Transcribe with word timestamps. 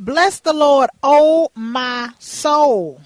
Bless 0.00 0.38
the 0.38 0.52
Lord, 0.52 0.90
oh 1.02 1.50
my 1.56 2.10
soul. 2.20 3.00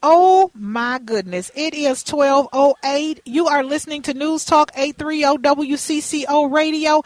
Oh 0.00 0.52
my 0.54 1.00
goodness. 1.04 1.50
It 1.56 1.74
is 1.74 2.04
1208. 2.04 3.20
You 3.24 3.48
are 3.48 3.64
listening 3.64 4.02
to 4.02 4.14
News 4.14 4.44
Talk 4.44 4.70
830 4.76 5.42
WCCO 5.42 6.52
Radio. 6.52 7.02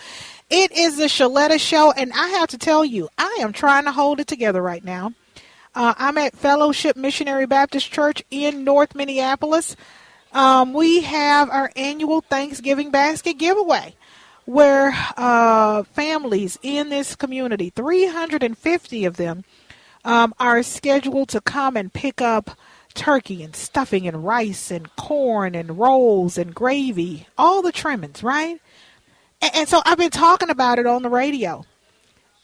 It 0.51 0.73
is 0.73 0.99
the 0.99 1.05
Sheletta 1.05 1.59
Show, 1.59 1.91
and 1.91 2.13
I 2.13 2.29
have 2.29 2.51
to 2.51 2.59
tell 2.59 2.85
you, 2.85 3.09
I 3.17 3.39
am 3.41 3.55
trying 3.55 3.85
to 3.85 3.93
hold 3.93 4.21
it 4.21 4.27
together 4.27 4.61
right 4.61 4.85
now. 4.85 5.15
Uh, 5.75 5.95
I'm 5.97 6.19
at 6.19 6.37
Fellowship 6.37 6.95
Missionary 6.95 7.47
Baptist 7.47 7.91
Church 7.91 8.23
in 8.31 8.63
North 8.63 8.95
Minneapolis. 8.95 9.75
Um, 10.35 10.75
we 10.75 11.01
have 11.01 11.49
our 11.49 11.73
annual 11.77 12.21
Thanksgiving 12.21 12.91
basket 12.91 13.39
giveaway 13.39 13.95
where 14.51 14.93
uh, 15.17 15.85
families 15.85 16.59
in 16.63 16.89
this 16.89 17.15
community, 17.15 17.71
350 17.71 19.05
of 19.05 19.17
them, 19.17 19.45
um, 20.05 20.35
are 20.41 20.63
scheduled 20.63 21.29
to 21.29 21.41
come 21.41 21.77
and 21.77 21.93
pick 21.93 22.21
up 22.21 22.51
turkey 22.95 23.45
and 23.45 23.55
stuffing 23.55 24.09
and 24.09 24.25
rice 24.25 24.73
and 24.73 24.95
corn 24.97 25.55
and 25.55 25.79
rolls 25.79 26.37
and 26.37 26.53
gravy, 26.53 27.29
all 27.39 27.63
the 27.63 27.71
trimmings, 27.71 28.25
right? 28.25 28.61
And, 29.41 29.51
and 29.55 29.69
so 29.69 29.83
I've 29.85 29.99
been 29.99 30.11
talking 30.11 30.51
about 30.51 30.81
it 30.81 30.87
on 30.87 31.03
the 31.03 31.11
radio, 31.11 31.65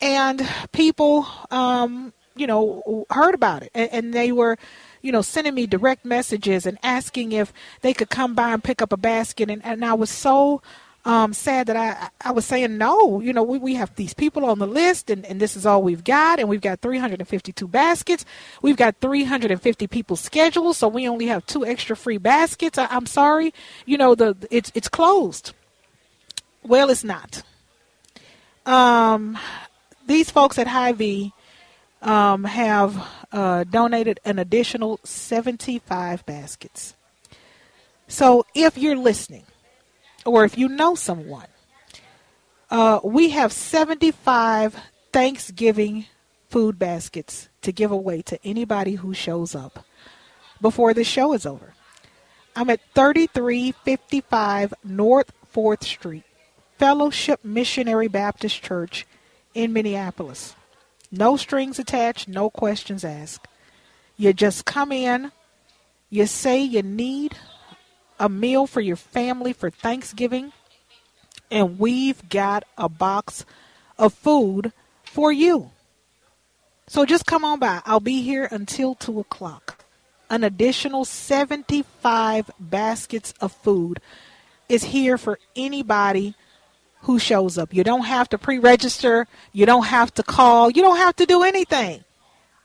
and 0.01 0.49
people, 0.71 1.27
um, 1.51 2.13
you 2.37 2.47
know, 2.47 3.07
heard 3.11 3.35
about 3.35 3.65
it, 3.65 3.71
and, 3.75 3.91
and 3.91 4.15
they 4.15 4.31
were 4.31 4.59
you 5.03 5.13
know, 5.13 5.23
sending 5.23 5.55
me 5.55 5.67
direct 5.67 6.05
messages 6.05 6.67
and 6.67 6.79
asking 6.83 7.31
if 7.31 7.53
they 7.81 7.95
could 7.95 8.11
come 8.11 8.35
by 8.35 8.53
and 8.53 8.65
pick 8.65 8.83
up 8.83 8.93
a 8.93 8.97
basket. 8.97 9.49
And, 9.49 9.65
and 9.65 9.85
I 9.85 9.95
was 9.95 10.11
so 10.11 10.63
um, 11.07 11.33
sad 11.33 11.69
that 11.69 11.77
I, 11.77 12.11
I 12.21 12.33
was 12.33 12.45
saying 12.45 12.77
no. 12.77 13.21
You 13.21 13.33
know, 13.33 13.45
we, 13.45 13.59
we 13.59 13.75
have 13.75 13.95
these 13.95 14.13
people 14.13 14.45
on 14.45 14.59
the 14.59 14.67
list, 14.67 15.09
and, 15.09 15.25
and 15.25 15.41
this 15.41 15.57
is 15.57 15.65
all 15.65 15.81
we've 15.81 16.03
got, 16.03 16.41
and 16.41 16.49
we've 16.49 16.61
got 16.61 16.81
352 16.81 17.69
baskets. 17.69 18.25
We've 18.61 18.77
got 18.77 18.97
350 19.01 19.87
people 19.87 20.17
scheduled, 20.17 20.75
so 20.75 20.89
we 20.89 21.09
only 21.09 21.27
have 21.27 21.47
two 21.47 21.65
extra 21.65 21.97
free 21.97 22.19
baskets. 22.19 22.77
I, 22.77 22.89
I'm 22.91 23.07
sorry, 23.07 23.55
you 23.87 23.97
know, 23.97 24.17
the 24.17 24.37
it's 24.51 24.73
it's 24.75 24.89
closed. 24.89 25.53
Well, 26.65 26.91
it's 26.91 27.05
not. 27.05 27.43
Um, 28.67 29.39
these 30.09 30.29
folks 30.29 30.59
at 30.59 30.67
Hy-Vee 30.67 31.33
um, 32.03 32.43
have 32.43 33.07
uh, 33.31 33.63
donated 33.63 34.19
an 34.25 34.41
additional 34.41 34.99
75 35.05 36.27
baskets. 36.27 36.97
So 38.09 38.45
if 38.57 38.77
you're 38.77 38.97
listening, 38.97 39.45
or 40.27 40.45
if 40.45 40.59
you 40.59 40.69
know 40.69 40.95
someone, 40.95 41.47
uh, 42.71 43.01
we 43.05 43.31
have 43.31 43.53
75 43.53 44.77
Thanksgiving 45.13 46.07
food 46.51 46.79
baskets 46.79 47.49
to 47.63 47.73
give 47.73 47.91
away 47.91 48.23
to 48.23 48.39
anybody 48.45 48.95
who 48.97 49.15
shows 49.15 49.55
up 49.55 49.85
before 50.61 50.93
the 50.95 51.05
show 51.05 51.33
is 51.33 51.47
over. 51.47 51.75
I'm 52.55 52.71
at 52.71 52.81
3355 52.95 54.75
North 54.83 55.33
4th 55.55 55.85
Street, 55.85 56.25
Fellowship 56.79 57.45
Missionary 57.45 58.09
Baptist 58.09 58.63
Church 58.63 59.07
in 59.55 59.73
Minneapolis. 59.73 60.55
No 61.11 61.37
strings 61.37 61.79
attached, 61.79 62.29
no 62.29 62.51
questions 62.51 63.05
asked. 63.05 63.47
You 64.17 64.33
just 64.33 64.65
come 64.65 64.93
in, 64.93 65.33
you 66.11 66.27
say 66.27 66.61
you 66.63 66.83
need 66.83 67.37
a 68.19 68.29
meal 68.29 68.67
for 68.67 68.81
your 68.81 68.97
family 68.97 69.53
for 69.53 69.71
Thanksgiving, 69.71 70.53
and 71.51 71.79
we've 71.79 72.29
got 72.29 72.65
a 72.77 72.89
box 72.89 73.45
of 73.99 74.15
food 74.15 74.73
for 75.05 75.33
you. 75.33 75.71
So 76.89 77.05
just 77.05 77.27
come 77.27 77.45
on 77.45 77.59
by. 77.59 77.81
I'll 77.85 78.01
be 78.01 78.23
here 78.23 78.49
until 78.51 78.95
2 78.95 79.21
o'clock. 79.21 79.85
An 80.31 80.45
additional 80.45 81.05
75 81.05 82.51
baskets 82.59 83.33
of 83.41 83.53
food 83.53 84.01
is 84.69 84.85
here 84.85 85.19
for 85.19 85.39
anybody 85.55 86.35
who 87.03 87.19
shows 87.19 87.57
up. 87.59 87.73
You 87.73 87.85
don't 87.85 88.05
have 88.05 88.29
to 88.31 88.39
pre 88.39 88.59
register, 88.59 89.27
you 89.53 89.67
don't 89.67 89.87
have 89.87 90.13
to 90.15 90.23
call, 90.23 90.71
you 90.71 90.83
don't 90.83 90.97
have 90.97 91.15
to 91.17 91.27
do 91.27 91.43
anything. 91.43 92.03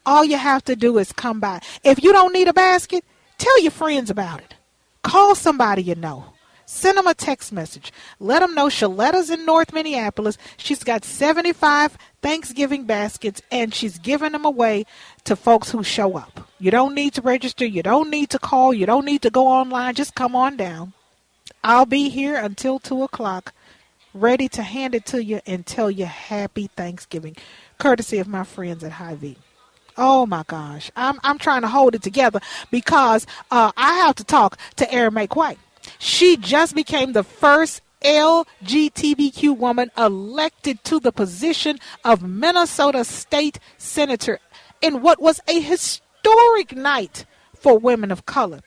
All 0.06 0.26
you 0.26 0.38
have 0.38 0.64
to 0.66 0.76
do 0.76 0.98
is 0.98 1.12
come 1.12 1.40
by. 1.40 1.62
If 1.84 2.04
you 2.04 2.12
don't 2.12 2.34
need 2.34 2.48
a 2.48 2.54
basket, 2.54 3.06
tell 3.38 3.62
your 3.62 3.72
friends 3.72 4.10
about 4.10 4.40
it. 4.40 4.56
Call 5.04 5.36
somebody 5.36 5.84
you 5.84 5.96
know. 5.96 6.26
Send 6.66 6.98
them 6.98 7.08
a 7.08 7.14
text 7.14 7.52
message. 7.52 7.92
Let 8.20 8.40
them 8.40 8.56
know 8.56 8.68
Sheletta's 8.68 9.30
in 9.30 9.46
North 9.46 9.74
Minneapolis. 9.74 10.38
She's 10.56 10.86
got 10.86 11.04
75 11.04 11.98
Thanksgiving 12.22 12.86
baskets 12.86 13.42
and 13.52 13.74
she's 13.74 14.00
giving 14.00 14.32
them 14.32 14.46
away 14.46 14.86
to 15.26 15.36
folks 15.36 15.72
who 15.72 15.84
show 15.84 16.18
up. 16.18 16.48
You 16.60 16.72
don't 16.72 16.96
need 16.96 17.14
to 17.16 17.22
register. 17.22 17.66
You 17.66 17.84
don't 17.84 18.10
need 18.10 18.30
to 18.30 18.40
call. 18.40 18.74
You 18.74 18.86
don't 18.86 19.04
need 19.04 19.22
to 19.24 19.30
go 19.30 19.48
online. 19.48 19.96
Just 19.96 20.16
come 20.16 20.34
on 20.34 20.56
down. 20.56 20.94
I'll 21.62 21.86
be 21.86 22.08
here 22.08 22.38
until 22.38 22.80
2 22.80 23.04
o'clock, 23.04 23.54
ready 24.14 24.48
to 24.50 24.64
hand 24.64 24.96
it 24.96 25.06
to 25.08 25.22
you 25.24 25.42
and 25.46 25.66
tell 25.66 25.92
you 25.92 26.06
happy 26.06 26.68
Thanksgiving, 26.68 27.36
courtesy 27.78 28.18
of 28.20 28.28
my 28.28 28.46
friends 28.46 28.84
at 28.84 28.94
Hy-Vee. 28.94 29.38
Oh 29.98 30.26
my 30.26 30.44
gosh, 30.48 30.92
I'm 30.96 31.20
I'm 31.24 31.38
trying 31.38 31.62
to 31.62 31.68
hold 31.68 31.96
it 31.96 32.02
together 32.02 32.40
because 32.72 33.28
uh, 33.50 33.72
I 33.76 33.94
have 34.00 34.16
to 34.16 34.24
talk 34.24 34.58
to 34.78 34.92
Erin 34.92 35.14
Maye 35.14 35.28
Quaid. 35.28 35.58
She 36.00 36.38
just 36.38 36.76
became 36.76 37.14
the 37.14 37.24
first 37.24 37.82
LGBTQ 38.02 39.56
woman 39.58 39.92
elected 39.98 40.84
to 40.86 41.00
the 41.00 41.12
position 41.12 41.80
of 42.04 42.24
Minnesota 42.24 43.04
State 43.04 43.60
Senator 43.78 44.40
in 44.82 45.02
what 45.02 45.22
was 45.22 45.40
a 45.48 45.60
historic 45.60 46.76
night 46.76 47.26
for 47.56 47.78
women 47.78 48.12
of 48.12 48.26
color. 48.26 48.62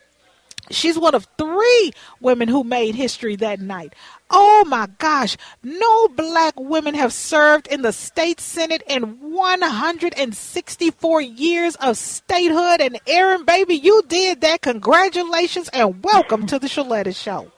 She's 0.71 0.97
one 0.97 1.15
of 1.15 1.27
three 1.37 1.91
women 2.19 2.47
who 2.47 2.63
made 2.63 2.95
history 2.95 3.35
that 3.37 3.59
night. 3.59 3.93
Oh 4.31 4.65
my 4.67 4.87
gosh, 4.97 5.37
no 5.61 6.07
black 6.09 6.59
women 6.59 6.95
have 6.95 7.13
served 7.13 7.67
in 7.67 7.83
the 7.83 7.93
state 7.93 8.39
senate 8.39 8.81
in 8.87 9.03
164 9.31 11.21
years 11.21 11.75
of 11.75 11.97
statehood. 11.97 12.81
And 12.81 12.99
Erin, 13.07 13.45
baby, 13.45 13.75
you 13.75 14.01
did 14.07 14.41
that. 14.41 14.61
Congratulations 14.61 15.69
and 15.69 16.03
welcome 16.03 16.47
to 16.47 16.57
the 16.57 16.67
Sheletta 16.67 17.15
Show. 17.15 17.51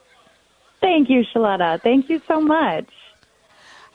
Thank 0.80 1.08
you, 1.10 1.24
Sheletta. 1.34 1.82
Thank 1.82 2.08
you 2.08 2.20
so 2.28 2.40
much. 2.40 2.86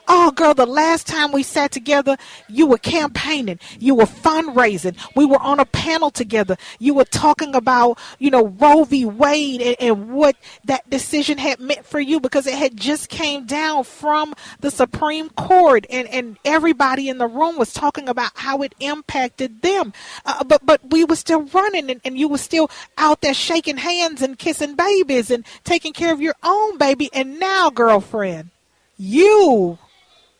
Oh, 0.06 0.30
girl, 0.32 0.52
the 0.52 0.66
last 0.66 1.06
time 1.06 1.32
we 1.32 1.42
sat 1.42 1.70
together, 1.70 2.16
you 2.48 2.66
were 2.66 2.78
campaigning, 2.78 3.58
you 3.78 3.94
were 3.94 4.04
fundraising, 4.04 4.96
we 5.16 5.24
were 5.24 5.40
on 5.40 5.60
a 5.60 5.64
panel 5.64 6.10
together, 6.10 6.56
you 6.78 6.92
were 6.92 7.06
talking 7.06 7.54
about, 7.54 7.98
you 8.18 8.30
know, 8.30 8.48
Roe 8.48 8.84
v. 8.84 9.06
Wade 9.06 9.62
and, 9.62 9.76
and, 9.80 10.10
what 10.10 10.36
that 10.64 10.88
decision 10.90 11.38
had 11.38 11.58
meant 11.58 11.86
for 11.86 11.98
you 11.98 12.20
because 12.20 12.46
it 12.46 12.54
had 12.54 12.76
just 12.76 13.08
came 13.08 13.46
down 13.46 13.84
from 13.84 14.34
the 14.60 14.70
Supreme 14.70 15.30
Court 15.30 15.86
and, 15.88 16.06
and 16.08 16.36
everybody 16.44 17.08
in 17.08 17.18
the 17.18 17.26
room 17.26 17.56
was 17.56 17.72
talking 17.72 18.08
about 18.08 18.32
how 18.34 18.60
it 18.62 18.74
impacted 18.80 19.62
them. 19.62 19.92
Uh, 20.26 20.44
but, 20.44 20.64
but 20.66 20.80
we 20.90 21.04
were 21.04 21.16
still 21.16 21.42
running 21.46 21.90
and, 21.90 22.00
and 22.04 22.18
you 22.18 22.28
were 22.28 22.38
still 22.38 22.70
out 22.98 23.22
there 23.22 23.34
shaking 23.34 23.78
hands 23.78 24.20
and 24.20 24.38
kissing 24.38 24.74
babies 24.74 25.30
and 25.30 25.46
taking 25.64 25.92
care 25.92 26.12
of 26.12 26.20
your 26.20 26.34
own 26.42 26.76
baby. 26.76 27.08
And 27.12 27.40
now, 27.40 27.70
girlfriend, 27.70 28.50
you 28.96 29.78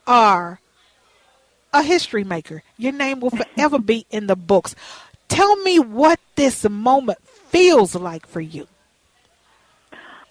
are 0.07 0.61
a 1.73 1.83
history 1.83 2.25
maker. 2.25 2.63
Your 2.77 2.93
name 2.93 3.21
will 3.21 3.31
forever 3.55 3.79
be 3.79 4.07
in 4.11 4.27
the 4.27 4.37
books. 4.37 4.75
Tell 5.29 5.57
me 5.57 5.79
what 5.79 6.21
this 6.37 6.69
moment 6.69 7.19
feels 7.27 7.95
like 7.95 8.27
for 8.27 8.41
you. 8.41 8.67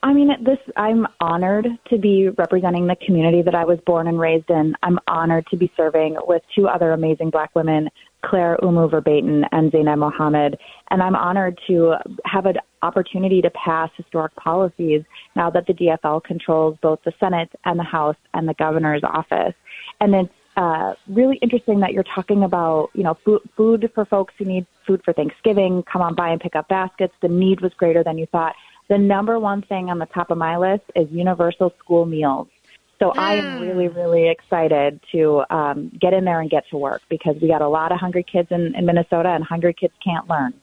I 0.03 0.11
mean, 0.11 0.31
this 0.43 0.57
I'm 0.75 1.07
honored 1.21 1.65
to 1.89 1.97
be 1.97 2.27
representing 2.27 2.87
the 2.87 2.97
community 3.05 3.41
that 3.41 3.55
I 3.55 3.63
was 3.63 3.79
born 3.85 4.07
and 4.07 4.19
raised 4.19 4.49
in. 4.49 4.75
I'm 4.83 4.99
honored 5.07 5.47
to 5.51 5.57
be 5.57 5.71
serving 5.77 6.17
with 6.27 6.41
two 6.53 6.67
other 6.67 6.91
amazing 6.91 7.29
black 7.29 7.55
women, 7.55 7.89
Clare 8.21 8.57
Oumou 8.61 8.91
Verbeten 8.91 9.47
and 9.53 9.71
Zaynab 9.71 9.99
Mohamed. 9.99 10.57
And 10.89 11.01
I'm 11.01 11.15
honored 11.15 11.57
to 11.67 11.95
have 12.25 12.45
an 12.45 12.57
opportunity 12.83 13.41
to 13.41 13.49
pass 13.51 13.89
historic 13.97 14.35
policies 14.35 15.03
now 15.35 15.49
that 15.49 15.65
the 15.67 15.73
DFL 15.73 16.23
controls 16.23 16.77
both 16.81 16.99
the 17.03 17.13
Senate 17.19 17.49
and 17.65 17.79
the 17.79 17.83
House 17.83 18.17
and 18.33 18.47
the 18.47 18.53
governor's 18.53 19.03
office. 19.03 19.55
And 19.99 20.13
it's 20.13 20.33
uh, 20.55 20.93
really 21.07 21.37
interesting 21.37 21.79
that 21.79 21.93
you're 21.93 22.03
talking 22.03 22.43
about, 22.43 22.89
you 22.93 23.03
know, 23.03 23.17
food, 23.25 23.41
food 23.57 23.91
for 23.95 24.05
folks 24.05 24.33
who 24.37 24.45
need 24.45 24.67
food 24.85 25.01
for 25.03 25.13
Thanksgiving. 25.13 25.83
Come 25.91 26.01
on 26.01 26.13
by 26.13 26.29
and 26.29 26.39
pick 26.39 26.55
up 26.55 26.67
baskets. 26.67 27.13
The 27.21 27.27
need 27.27 27.61
was 27.61 27.73
greater 27.73 28.03
than 28.03 28.17
you 28.17 28.27
thought 28.27 28.55
the 28.89 28.97
number 28.97 29.39
one 29.39 29.61
thing 29.61 29.89
on 29.89 29.99
the 29.99 30.05
top 30.07 30.29
of 30.31 30.37
my 30.37 30.57
list 30.57 30.83
is 30.95 31.09
universal 31.11 31.73
school 31.79 32.05
meals. 32.05 32.47
So 32.99 33.11
mm. 33.11 33.17
I 33.17 33.35
am 33.35 33.61
really, 33.61 33.87
really 33.87 34.29
excited 34.29 34.99
to 35.11 35.43
um, 35.49 35.91
get 35.99 36.13
in 36.13 36.25
there 36.25 36.41
and 36.41 36.49
get 36.49 36.67
to 36.69 36.77
work 36.77 37.01
because 37.09 37.35
we 37.41 37.47
got 37.47 37.61
a 37.61 37.67
lot 37.67 37.91
of 37.91 37.99
hungry 37.99 38.23
kids 38.23 38.49
in, 38.51 38.75
in 38.75 38.85
Minnesota, 38.85 39.29
and 39.29 39.43
hungry 39.43 39.73
kids 39.73 39.93
can't 40.03 40.27
learn. 40.29 40.53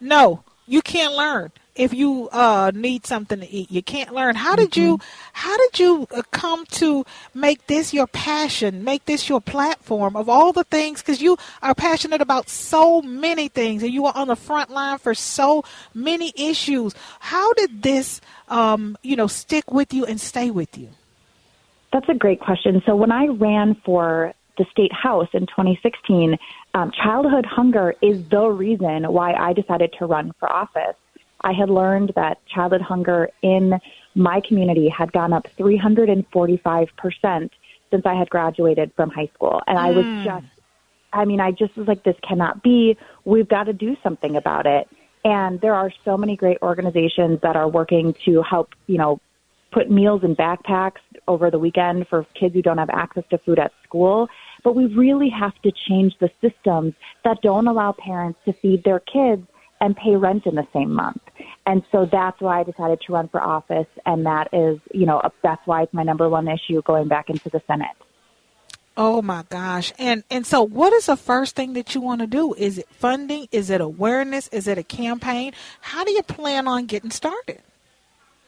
No, 0.00 0.42
you 0.66 0.82
can't 0.82 1.14
learn 1.14 1.52
if 1.76 1.92
you 1.92 2.28
uh, 2.32 2.72
need 2.74 3.06
something 3.06 3.40
to 3.40 3.48
eat. 3.48 3.70
You 3.70 3.82
can't 3.82 4.12
learn. 4.12 4.34
How 4.34 4.56
did 4.56 4.76
you 4.76 4.96
mm-hmm. 4.96 5.30
how 5.32 5.56
did 5.56 5.78
you 5.78 6.06
uh, 6.10 6.22
come 6.30 6.64
to 6.66 7.04
make 7.34 7.66
this 7.66 7.92
your 7.92 8.06
passion, 8.06 8.82
make 8.82 9.04
this 9.04 9.28
your 9.28 9.40
platform 9.40 10.16
of 10.16 10.28
all 10.28 10.52
the 10.52 10.64
things 10.64 11.02
cuz 11.02 11.20
you 11.20 11.36
are 11.62 11.74
passionate 11.74 12.20
about 12.20 12.48
so 12.48 13.02
many 13.02 13.48
things 13.48 13.82
and 13.82 13.92
you 13.92 14.06
are 14.06 14.16
on 14.16 14.28
the 14.28 14.36
front 14.36 14.70
line 14.70 14.98
for 14.98 15.14
so 15.14 15.64
many 15.94 16.32
issues. 16.36 16.94
How 17.20 17.52
did 17.52 17.82
this 17.82 18.20
um, 18.48 18.96
you 19.02 19.16
know 19.16 19.26
stick 19.26 19.70
with 19.70 19.92
you 19.92 20.04
and 20.04 20.20
stay 20.20 20.50
with 20.50 20.78
you? 20.78 20.88
That's 21.92 22.08
a 22.08 22.14
great 22.14 22.40
question. 22.40 22.82
So 22.84 22.96
when 22.96 23.12
I 23.12 23.26
ran 23.26 23.74
for 23.84 24.34
the 24.58 24.64
state 24.70 24.92
house 24.92 25.28
in 25.32 25.46
2016, 25.46 26.38
um, 26.76 26.90
childhood 26.90 27.46
hunger 27.46 27.94
is 28.02 28.22
the 28.28 28.48
reason 28.48 29.04
why 29.04 29.32
I 29.32 29.54
decided 29.54 29.94
to 29.98 30.04
run 30.04 30.32
for 30.38 30.52
office. 30.52 30.96
I 31.40 31.52
had 31.52 31.70
learned 31.70 32.12
that 32.16 32.44
childhood 32.46 32.82
hunger 32.82 33.30
in 33.40 33.80
my 34.14 34.42
community 34.46 34.90
had 34.90 35.10
gone 35.10 35.32
up 35.32 35.46
345% 35.58 37.50
since 37.90 38.02
I 38.04 38.14
had 38.14 38.28
graduated 38.28 38.92
from 38.94 39.08
high 39.08 39.30
school. 39.32 39.62
And 39.66 39.78
mm. 39.78 39.80
I 39.80 39.90
was 39.92 40.04
hmm. 40.04 40.24
just, 40.24 40.46
I 41.14 41.24
mean, 41.24 41.40
I 41.40 41.50
just 41.52 41.76
was 41.76 41.88
like, 41.88 42.04
this 42.04 42.16
cannot 42.22 42.62
be. 42.62 42.98
We've 43.24 43.48
got 43.48 43.64
to 43.64 43.72
do 43.72 43.96
something 44.02 44.36
about 44.36 44.66
it. 44.66 44.86
And 45.24 45.58
there 45.62 45.74
are 45.74 45.90
so 46.04 46.18
many 46.18 46.36
great 46.36 46.58
organizations 46.60 47.40
that 47.42 47.56
are 47.56 47.68
working 47.68 48.14
to 48.26 48.42
help, 48.42 48.74
you 48.86 48.98
know, 48.98 49.18
put 49.72 49.90
meals 49.90 50.24
in 50.24 50.36
backpacks 50.36 51.00
over 51.26 51.50
the 51.50 51.58
weekend 51.58 52.06
for 52.08 52.26
kids 52.38 52.54
who 52.54 52.60
don't 52.60 52.78
have 52.78 52.90
access 52.90 53.24
to 53.30 53.38
food 53.38 53.58
at 53.58 53.72
school. 53.82 54.28
But 54.64 54.74
we 54.74 54.86
really 54.86 55.28
have 55.30 55.54
to 55.62 55.72
change 55.88 56.14
the 56.20 56.30
systems 56.40 56.94
that 57.24 57.40
don't 57.42 57.66
allow 57.66 57.92
parents 57.92 58.38
to 58.44 58.52
feed 58.52 58.84
their 58.84 59.00
kids 59.00 59.46
and 59.80 59.96
pay 59.96 60.16
rent 60.16 60.46
in 60.46 60.54
the 60.54 60.66
same 60.72 60.92
month. 60.92 61.20
And 61.66 61.82
so 61.92 62.06
that's 62.10 62.40
why 62.40 62.60
I 62.60 62.64
decided 62.64 63.00
to 63.06 63.12
run 63.12 63.28
for 63.28 63.40
office. 63.40 63.86
And 64.06 64.24
that 64.26 64.48
is, 64.52 64.78
you 64.92 65.06
know, 65.06 65.20
that's 65.42 65.60
why 65.66 65.82
it's 65.82 65.92
my 65.92 66.02
number 66.02 66.28
one 66.28 66.48
issue 66.48 66.82
going 66.82 67.08
back 67.08 67.28
into 67.28 67.50
the 67.50 67.60
Senate. 67.66 67.96
Oh 68.96 69.20
my 69.20 69.44
gosh. 69.50 69.92
And 69.98 70.24
and 70.30 70.46
so 70.46 70.62
what 70.62 70.92
is 70.94 71.06
the 71.06 71.16
first 71.16 71.54
thing 71.54 71.74
that 71.74 71.94
you 71.94 72.00
want 72.00 72.22
to 72.22 72.26
do? 72.26 72.54
Is 72.54 72.78
it 72.78 72.88
funding? 72.88 73.46
Is 73.52 73.68
it 73.68 73.82
awareness? 73.82 74.48
Is 74.48 74.66
it 74.66 74.78
a 74.78 74.82
campaign? 74.82 75.52
How 75.82 76.02
do 76.02 76.12
you 76.12 76.22
plan 76.22 76.66
on 76.66 76.86
getting 76.86 77.10
started? 77.10 77.60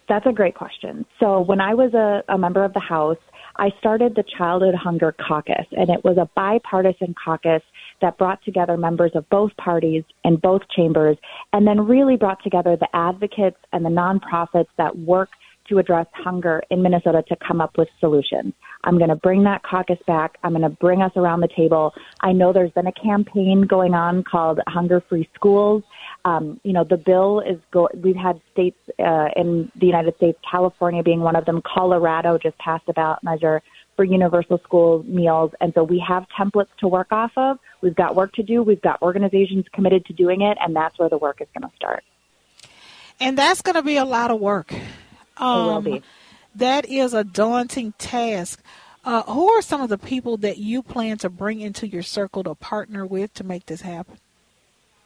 That's 0.09 0.25
a 0.25 0.33
great 0.33 0.55
question. 0.55 1.05
So 1.21 1.41
when 1.41 1.61
I 1.61 1.75
was 1.75 1.93
a, 1.93 2.25
a 2.33 2.39
member 2.39 2.65
of 2.65 2.73
the 2.73 2.81
House, 2.81 3.19
I 3.59 3.71
started 3.81 4.15
the 4.15 4.23
Childhood 4.23 4.77
Hunger 4.77 5.13
Caucus, 5.13 5.67
and 5.77 5.91
it 5.91 6.05
was 6.05 6.17
a 6.17 6.31
bipartisan 6.37 7.15
caucus 7.15 7.63
that 8.01 8.17
brought 8.17 8.43
together 8.45 8.77
members 8.77 9.13
of 9.17 9.29
both 9.31 9.57
parties 9.57 10.05
and 10.25 10.41
both 10.41 10.63
chambers, 10.69 11.17
and 11.53 11.67
then 11.67 11.87
really 11.87 12.17
brought 12.17 12.43
together 12.45 12.77
the 12.77 12.89
advocates 12.95 13.59
and 13.73 13.85
the 13.85 13.91
nonprofits 13.91 14.69
that 14.77 14.97
work 14.97 15.31
to 15.69 15.79
address 15.79 16.07
hunger 16.13 16.63
in 16.71 16.83
Minnesota 16.83 17.23
to 17.29 17.37
come 17.37 17.61
up 17.61 17.77
with 17.77 17.89
solutions. 18.01 18.55
I'm 18.85 18.99
going 18.99 19.11
to 19.11 19.17
bring 19.17 19.45
that 19.45 19.63
caucus 19.63 19.99
back. 20.07 20.39
I'm 20.43 20.53
going 20.53 20.63
to 20.63 20.69
bring 20.69 21.03
us 21.03 21.13
around 21.17 21.41
the 21.41 21.49
table. 21.49 21.93
I 22.21 22.33
know 22.33 22.53
there's 22.53 22.71
been 22.73 22.87
a 22.87 22.93
campaign 22.93 23.63
going 23.63 23.95
on 23.95 24.25
called 24.25 24.61
Hunger 24.67 25.03
Free 25.09 25.29
Schools. 25.35 25.83
Um, 26.25 26.61
you 26.63 26.73
know, 26.73 26.85
the 26.85 26.97
bill 26.97 27.41
is 27.41 27.59
go. 27.71 27.89
We've 27.95 28.17
had 28.17 28.41
states 28.53 28.79
uh, 28.99 29.29
in 29.37 29.71
the 29.77 29.87
United 29.87 30.17
States, 30.17 30.39
California 30.49 31.03
being 31.03 31.21
one 31.21 31.37
of 31.37 31.45
them. 31.45 31.63
Colorado 31.63 32.39
just 32.39 32.59
passed 32.59 32.85
a 32.89 32.93
ballot 32.93 33.23
measure 33.23 33.63
for 33.97 34.05
universal 34.05 34.59
school 34.59 35.03
meals, 35.05 35.51
and 35.61 35.73
so 35.75 35.83
we 35.83 36.03
have 36.07 36.25
templates 36.39 36.69
to 36.79 36.87
work 36.87 37.09
off 37.11 37.33
of. 37.37 37.59
We've 37.81 37.97
got 37.97 38.15
work 38.15 38.33
to 38.35 38.43
do. 38.43 38.63
We've 38.63 38.81
got 38.81 39.03
organizations 39.03 39.65
committed 39.73 40.07
to 40.07 40.13
doing 40.13 40.43
it, 40.43 40.57
and 40.61 40.75
that's 40.75 40.99
where 40.99 41.09
the 41.09 41.19
work 41.19 41.41
is 41.41 41.49
going 41.59 41.69
to 41.69 41.77
start. 41.77 42.05
And 43.21 43.37
that's 43.37 43.63
going 43.63 43.75
to 43.75 43.83
be 43.83 43.97
a 43.97 44.05
lot 44.05 44.31
of 44.31 44.41
work. 44.41 44.73
Um, 45.39 45.85
will 45.85 45.95
um. 45.95 46.03
That 46.55 46.87
is 46.87 47.15
a 47.15 47.25
daunting 47.25 47.93
task. 47.99 48.63
Uh, 49.05 49.23
who 49.23 49.49
are 49.51 49.63
some 49.63 49.81
of 49.81 49.89
the 49.89 49.99
people 49.99 50.37
that 50.39 50.59
you 50.59 50.83
plan 50.83 51.19
to 51.19 51.31
bring 51.31 51.61
into 51.61 51.87
your 51.87 52.03
circle 52.03 52.43
to 52.45 52.55
partner 52.55 53.07
with 53.07 53.33
to 53.35 53.45
make 53.45 53.67
this 53.67 53.81
happen? 53.81 54.19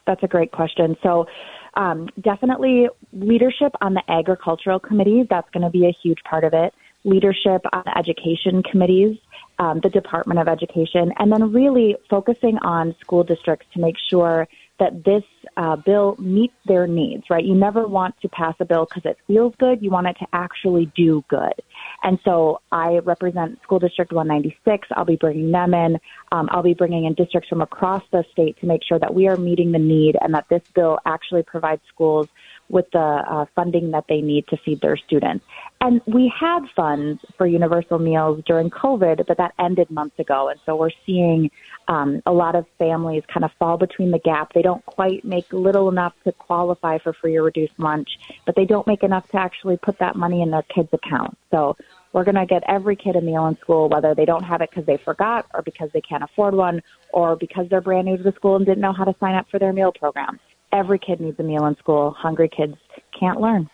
That's 0.05 0.23
a 0.23 0.27
great 0.27 0.51
question. 0.51 0.97
So, 1.01 1.27
um, 1.75 2.09
definitely 2.19 2.89
leadership 3.13 3.73
on 3.81 3.93
the 3.93 4.03
agricultural 4.09 4.79
committees. 4.79 5.27
That's 5.29 5.49
going 5.51 5.63
to 5.63 5.69
be 5.69 5.85
a 5.85 5.91
huge 6.03 6.19
part 6.23 6.43
of 6.43 6.53
it. 6.53 6.73
Leadership 7.03 7.61
on 7.71 7.83
the 7.85 7.97
education 7.97 8.63
committees, 8.63 9.17
um, 9.59 9.79
the 9.81 9.89
Department 9.89 10.39
of 10.39 10.47
Education, 10.47 11.13
and 11.17 11.31
then 11.31 11.51
really 11.51 11.95
focusing 12.09 12.57
on 12.59 12.95
school 12.99 13.23
districts 13.23 13.67
to 13.73 13.79
make 13.79 13.95
sure 14.09 14.47
that 14.79 15.03
this 15.03 15.23
uh, 15.55 15.75
bill 15.75 16.15
meets 16.17 16.55
their 16.65 16.87
needs, 16.87 17.23
right? 17.29 17.45
You 17.45 17.53
never 17.53 17.87
want 17.87 18.15
to 18.21 18.29
pass 18.29 18.55
a 18.59 18.65
bill 18.65 18.85
because 18.85 19.09
it 19.09 19.17
feels 19.27 19.53
good. 19.59 19.83
You 19.83 19.91
want 19.91 20.07
it 20.07 20.17
to 20.19 20.27
actually 20.33 20.91
do 20.95 21.23
good. 21.29 21.53
And 22.01 22.17
so 22.25 22.61
I 22.71 22.99
represent 22.99 23.61
School 23.61 23.79
District 23.79 24.11
196. 24.11 24.87
I'll 24.91 25.05
be 25.05 25.15
bringing 25.15 25.51
them 25.51 25.73
in. 25.73 25.99
Um, 26.31 26.49
I'll 26.51 26.63
be 26.63 26.73
bringing 26.73 27.05
in 27.05 27.13
districts 27.13 27.49
from 27.49 27.61
across 27.61 28.03
the 28.11 28.23
state 28.31 28.59
to 28.61 28.65
make 28.65 28.81
sure 28.83 28.97
that 28.97 29.13
we 29.13 29.27
are 29.27 29.37
meeting 29.37 29.71
the 29.71 29.79
need 29.79 30.15
and 30.19 30.33
that 30.33 30.49
this 30.49 30.63
bill 30.73 30.97
actually 31.05 31.43
provides 31.43 31.81
schools 31.87 32.27
with 32.69 32.89
the 32.91 32.99
uh, 32.99 33.45
funding 33.55 33.91
that 33.91 34.05
they 34.09 34.21
need 34.21 34.47
to 34.47 34.57
feed 34.57 34.81
their 34.81 34.97
students. 34.97 35.45
And 35.83 35.99
we 36.07 36.31
had 36.39 36.61
funds 36.77 37.21
for 37.37 37.45
universal 37.45 37.99
meals 37.99 38.41
during 38.45 38.69
COVID, 38.69 39.27
but 39.27 39.35
that 39.35 39.53
ended 39.59 39.91
months 39.91 40.17
ago. 40.17 40.47
And 40.47 40.57
so 40.65 40.77
we're 40.77 40.91
seeing 41.05 41.51
um, 41.89 42.21
a 42.25 42.31
lot 42.31 42.55
of 42.55 42.65
families 42.77 43.23
kind 43.27 43.43
of 43.43 43.51
fall 43.59 43.77
between 43.77 44.09
the 44.09 44.19
gap. 44.19 44.53
They 44.53 44.61
don't 44.61 44.85
quite 44.85 45.25
make 45.25 45.51
little 45.51 45.89
enough 45.89 46.13
to 46.23 46.31
qualify 46.31 46.99
for 46.99 47.11
free 47.11 47.35
or 47.35 47.43
reduced 47.43 47.77
lunch, 47.79 48.07
but 48.45 48.55
they 48.55 48.63
don't 48.63 48.87
make 48.87 49.03
enough 49.03 49.27
to 49.31 49.37
actually 49.37 49.75
put 49.75 49.99
that 49.99 50.15
money 50.15 50.41
in 50.41 50.51
their 50.51 50.61
kids' 50.61 50.87
account. 50.93 51.37
So 51.51 51.75
we're 52.13 52.23
going 52.23 52.35
to 52.35 52.45
get 52.45 52.63
every 52.65 52.95
kid 52.95 53.17
a 53.17 53.21
meal 53.21 53.45
in 53.47 53.57
school, 53.57 53.89
whether 53.89 54.15
they 54.15 54.23
don't 54.23 54.43
have 54.43 54.61
it 54.61 54.69
because 54.69 54.85
they 54.85 54.95
forgot 54.95 55.47
or 55.53 55.63
because 55.63 55.89
they 55.91 55.99
can't 55.99 56.23
afford 56.23 56.55
one 56.55 56.81
or 57.11 57.35
because 57.35 57.67
they're 57.69 57.81
brand 57.81 58.05
new 58.05 58.15
to 58.15 58.23
the 58.23 58.31
school 58.31 58.55
and 58.55 58.65
didn't 58.65 58.79
know 58.79 58.93
how 58.93 59.03
to 59.03 59.15
sign 59.19 59.35
up 59.35 59.49
for 59.51 59.59
their 59.59 59.73
meal 59.73 59.91
program. 59.91 60.39
Every 60.71 60.97
kid 60.97 61.19
needs 61.19 61.37
a 61.41 61.43
meal 61.43 61.65
in 61.65 61.75
school. 61.75 62.11
Hungry 62.11 62.47
kids 62.47 62.77
can't 63.19 63.41
learn. 63.41 63.69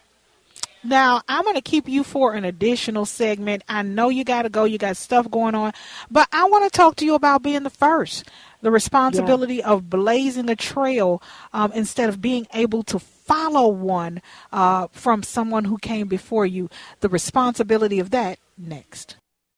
Now, 0.83 1.21
I'm 1.27 1.43
going 1.43 1.55
to 1.55 1.61
keep 1.61 1.89
you 1.89 2.03
for 2.03 2.33
an 2.33 2.45
additional 2.45 3.05
segment. 3.05 3.63
I 3.67 3.81
know 3.81 4.09
you 4.09 4.23
got 4.23 4.43
to 4.43 4.49
go, 4.49 4.63
you 4.63 4.77
got 4.77 4.95
stuff 4.97 5.29
going 5.29 5.55
on, 5.55 5.73
but 6.09 6.27
I 6.31 6.45
want 6.45 6.71
to 6.71 6.77
talk 6.77 6.95
to 6.97 7.05
you 7.05 7.15
about 7.15 7.43
being 7.43 7.63
the 7.63 7.69
first. 7.69 8.29
The 8.61 8.71
responsibility 8.71 9.55
yeah. 9.55 9.69
of 9.69 9.89
blazing 9.89 10.49
a 10.49 10.55
trail 10.55 11.21
um, 11.53 11.71
instead 11.73 12.09
of 12.09 12.21
being 12.21 12.47
able 12.53 12.83
to 12.83 12.99
follow 12.99 13.69
one 13.69 14.21
uh, 14.51 14.87
from 14.91 15.23
someone 15.23 15.65
who 15.65 15.77
came 15.77 16.07
before 16.07 16.45
you. 16.45 16.69
The 16.99 17.09
responsibility 17.09 17.99
of 17.99 18.09
that 18.11 18.39
next. 18.57 19.17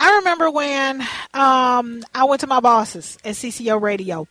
I 0.00 0.16
remember 0.16 0.50
when 0.50 1.00
um, 1.34 2.02
I 2.14 2.24
went 2.24 2.40
to 2.42 2.46
my 2.46 2.60
bosses 2.60 3.18
at 3.24 3.34
CCO 3.34 3.80
Radio 3.80 4.28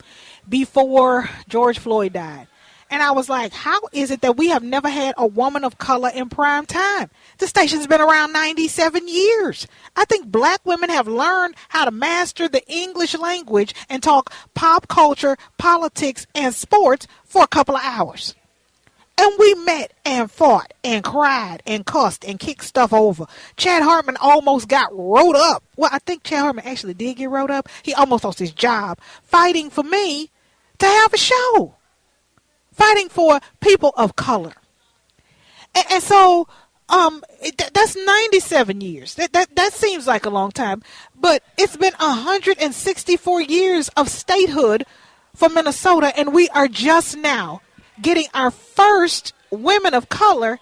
before 0.48 1.30
George 1.48 1.80
Floyd 1.80 2.14
died. 2.14 2.48
And 2.90 3.02
I 3.02 3.12
was 3.12 3.28
like, 3.28 3.52
how 3.52 3.82
is 3.92 4.12
it 4.12 4.22
that 4.22 4.38
we 4.38 4.48
have 4.48 4.64
never 4.64 4.88
had 4.88 5.14
a 5.18 5.28
woman 5.28 5.66
of 5.66 5.78
color 5.78 6.10
in 6.14 6.30
prime 6.30 6.66
time? 6.66 7.10
The 7.38 7.48
station's 7.48 7.86
been 7.86 8.00
around 8.00 8.32
97 8.32 9.08
years. 9.10 9.68
I 9.98 10.06
think 10.06 10.28
black 10.28 10.66
women 10.66 10.90
have 10.90 11.08
learned 11.08 11.56
how 11.68 11.84
to 11.84 11.92
master 11.92 12.48
the 12.48 12.66
English 12.72 13.18
language 13.18 13.76
and 13.90 14.02
talk 14.02 14.32
pop 14.54 14.88
culture, 14.88 15.36
politics, 15.58 16.28
and 16.34 16.56
sports 16.56 17.08
for 17.26 17.44
a 17.44 17.48
couple 17.48 17.76
of 17.76 17.84
hours. 17.84 18.36
And 19.20 19.34
we 19.40 19.54
met 19.56 19.94
and 20.06 20.30
fought 20.30 20.74
and 20.84 21.04
cried 21.04 21.64
and 21.66 21.86
cussed 21.86 22.24
and 22.24 22.40
kicked 22.40 22.64
stuff 22.64 22.94
over. 22.94 23.26
Chad 23.56 23.82
Hartman 23.82 24.18
almost 24.22 24.68
got 24.68 24.96
wrote 24.96 25.36
up. 25.36 25.64
Well, 25.76 25.90
I 25.92 26.00
think 26.00 26.24
Chad 26.24 26.42
Hartman 26.42 26.66
actually 26.66 26.94
did 26.94 27.18
get 27.18 27.30
wrote 27.30 27.50
up. 27.50 27.68
He 27.82 27.94
almost 27.94 28.24
lost 28.24 28.40
his 28.40 28.52
job 28.52 29.00
fighting 29.24 29.70
for 29.72 29.84
me 29.84 30.30
to 30.78 30.86
have 30.86 31.14
a 31.14 31.18
show, 31.18 31.76
fighting 32.72 33.10
for 33.10 33.40
people 33.60 33.92
of 33.98 34.16
color. 34.16 34.54
And, 35.74 35.86
and 35.92 36.04
so 36.04 36.48
um, 36.90 37.24
it, 37.42 37.58
that's 37.74 37.96
97 37.96 38.82
years. 38.82 39.16
That, 39.16 39.34
that, 39.34 39.56
that 39.56 39.74
seems 39.74 40.08
like 40.08 40.26
a 40.26 40.30
long 40.30 40.52
time, 40.52 40.84
but 41.20 41.44
it's 41.58 41.76
been 41.76 41.94
164 42.00 43.42
years 43.42 43.90
of 43.90 44.10
statehood 44.10 44.86
for 45.36 45.50
Minnesota, 45.50 46.18
and 46.18 46.34
we 46.34 46.50
are 46.50 46.68
just 46.68 47.18
now 47.18 47.62
getting 48.02 48.28
our 48.34 48.52
first 48.52 49.34
women 49.52 49.94
of 49.94 50.10
color 50.10 50.60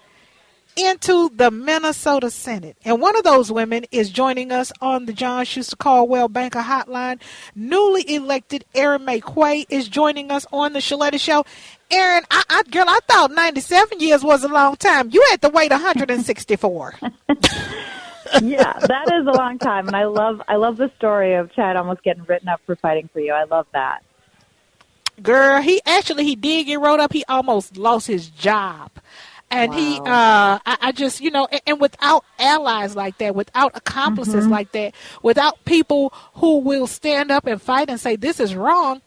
into 0.76 1.30
the 1.30 1.50
Minnesota 1.50 2.30
Senate. 2.30 2.76
And 2.84 3.00
one 3.00 3.16
of 3.16 3.24
those 3.24 3.50
women 3.50 3.86
is 3.90 4.10
joining 4.10 4.52
us 4.52 4.72
on 4.80 5.06
the 5.06 5.12
John 5.12 5.44
Schuster 5.46 5.76
Coldwell 5.76 6.28
Banker 6.28 6.60
Hotline. 6.60 7.20
Newly 7.54 8.14
elected 8.14 8.64
Erin 8.74 9.04
Maye 9.04 9.20
Quaid 9.20 9.66
is 9.70 9.88
joining 9.88 10.30
us 10.30 10.46
on 10.52 10.74
the 10.74 10.80
Sheletta 10.80 11.18
Show. 11.18 11.44
Erin, 11.90 12.24
I, 12.30 12.42
I, 12.50 12.62
girl, 12.64 12.84
I 12.88 12.98
thought 13.08 13.30
97 13.30 14.00
years 14.00 14.22
was 14.22 14.44
a 14.44 14.48
long 14.48 14.76
time. 14.76 15.08
You 15.10 15.24
had 15.30 15.40
to 15.42 15.48
wait 15.48 15.70
164. 15.70 16.94
yeah, 18.42 18.72
that 18.80 19.12
is 19.14 19.26
a 19.26 19.36
long 19.36 19.58
time, 19.58 19.86
and 19.86 19.94
I 19.94 20.06
love 20.06 20.42
I 20.48 20.56
love 20.56 20.76
the 20.76 20.90
story 20.96 21.34
of 21.34 21.52
Chad 21.52 21.76
almost 21.76 22.02
getting 22.02 22.24
written 22.24 22.48
up 22.48 22.60
for 22.66 22.74
fighting 22.76 23.08
for 23.12 23.20
you. 23.20 23.32
I 23.32 23.44
love 23.44 23.66
that. 23.72 24.02
Girl, 25.22 25.60
he 25.60 25.80
actually 25.86 26.24
he 26.24 26.36
did 26.36 26.64
get 26.64 26.80
wrote 26.80 27.00
up. 27.00 27.12
He 27.12 27.24
almost 27.28 27.76
lost 27.76 28.06
his 28.06 28.28
job. 28.28 28.90
And 29.50 29.70
wow. 29.70 29.78
he, 29.78 29.98
uh, 30.00 30.02
I, 30.66 30.76
I, 30.80 30.92
just, 30.92 31.20
you 31.20 31.30
know, 31.30 31.46
and, 31.50 31.60
and, 31.66 31.80
without 31.80 32.24
allies 32.36 32.96
like 32.96 33.18
that, 33.18 33.36
without 33.36 33.76
accomplices 33.76 34.42
mm-hmm. 34.42 34.52
like 34.52 34.72
that, 34.72 34.92
without 35.22 35.64
people 35.64 36.12
who 36.34 36.58
will 36.58 36.88
stand 36.88 37.30
up 37.30 37.46
and 37.46 37.62
fight 37.62 37.88
and 37.88 38.00
say 38.00 38.16
this 38.16 38.40
is 38.40 38.56
wrong, 38.56 39.02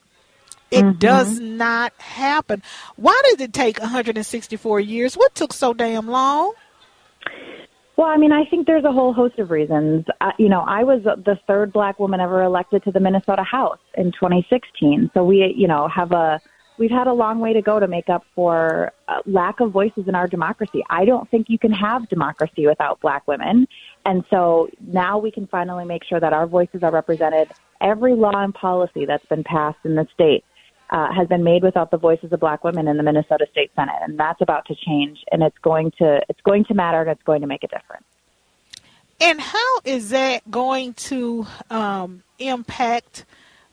it 0.72 0.84
mm-hmm. 0.84 1.00
does 1.00 1.40
not 1.40 1.94
happen. 2.00 2.64
Why 2.96 3.20
did 3.26 3.42
it 3.42 3.54
take 3.54 3.80
164 3.80 4.80
years? 4.80 5.16
What 5.16 5.36
took 5.36 5.52
so 5.52 5.74
damn 5.74 6.08
long? 6.08 6.54
Well, 8.00 8.08
I 8.08 8.16
mean, 8.16 8.32
I 8.32 8.46
think 8.46 8.66
there's 8.66 8.86
a 8.86 8.94
whole 8.94 9.12
host 9.12 9.40
of 9.40 9.52
reasons. 9.52 10.06
Uh, 10.22 10.32
you 10.38 10.48
know, 10.48 10.62
I 10.62 10.86
was 10.86 11.04
the 11.04 11.38
third 11.48 11.74
black 11.74 12.00
woman 12.00 12.22
ever 12.22 12.42
elected 12.42 12.82
to 12.86 12.94
the 12.94 13.02
Minnesota 13.02 13.44
House 13.44 13.78
in 13.96 14.14
2016. 14.14 15.12
So 15.14 15.26
we, 15.26 15.54
you 15.58 15.68
know, 15.68 15.90
have 15.90 16.14
a 16.14 16.40
we've 16.78 16.92
had 16.92 17.08
a 17.08 17.14
long 17.14 17.42
way 17.42 17.52
to 17.52 17.62
go 17.62 17.78
to 17.78 17.90
make 17.90 18.08
up 18.08 18.24
for 18.34 18.94
uh, 19.10 19.18
lack 19.26 19.60
of 19.60 19.74
voices 19.74 20.06
in 20.08 20.16
our 20.16 20.28
democracy. 20.28 20.82
I 20.90 21.04
don't 21.04 21.30
think 21.30 21.48
you 21.50 21.60
can 21.60 21.74
have 21.74 22.08
democracy 22.08 22.66
without 22.68 23.02
black 23.02 23.28
women. 23.28 23.68
And 24.06 24.24
so 24.30 24.70
now 24.80 25.18
we 25.18 25.30
can 25.30 25.46
finally 25.48 25.84
make 25.84 26.06
sure 26.06 26.22
that 26.22 26.32
our 26.32 26.48
voices 26.48 26.84
are 26.84 26.92
represented. 26.92 27.52
Every 27.82 28.14
law 28.14 28.32
and 28.34 28.54
policy 28.54 29.04
that's 29.08 29.26
been 29.26 29.44
passed 29.44 29.80
in 29.84 29.96
the 29.96 30.08
state 30.14 30.46
uh, 30.90 31.14
has 31.14 31.28
been 31.28 31.44
made 31.44 31.64
without 31.64 31.92
the 31.92 31.98
voices 31.98 32.32
of 32.32 32.40
black 32.40 32.64
women 32.64 32.88
in 32.88 32.98
the 32.98 33.04
Minnesota 33.04 33.46
State 33.52 33.72
Senate, 33.76 33.96
and 34.02 34.20
that's 34.20 34.42
about 34.42 34.66
to 34.68 34.76
change. 34.76 35.20
And 35.32 35.44
it's 35.44 35.58
going 35.60 35.92
to 36.00 36.22
it's 36.30 36.42
going 36.42 36.66
to 36.66 36.74
matter, 36.74 37.02
and 37.02 37.10
it's 37.10 37.24
going 37.24 37.42
to 37.42 37.48
make 37.48 37.64
a 37.64 37.68
difference. 37.68 38.06
And 39.22 39.40
how 39.42 39.80
is 39.84 40.10
that 40.10 40.50
going 40.50 40.94
to 40.96 41.46
um, 41.70 42.24
impact 42.40 43.26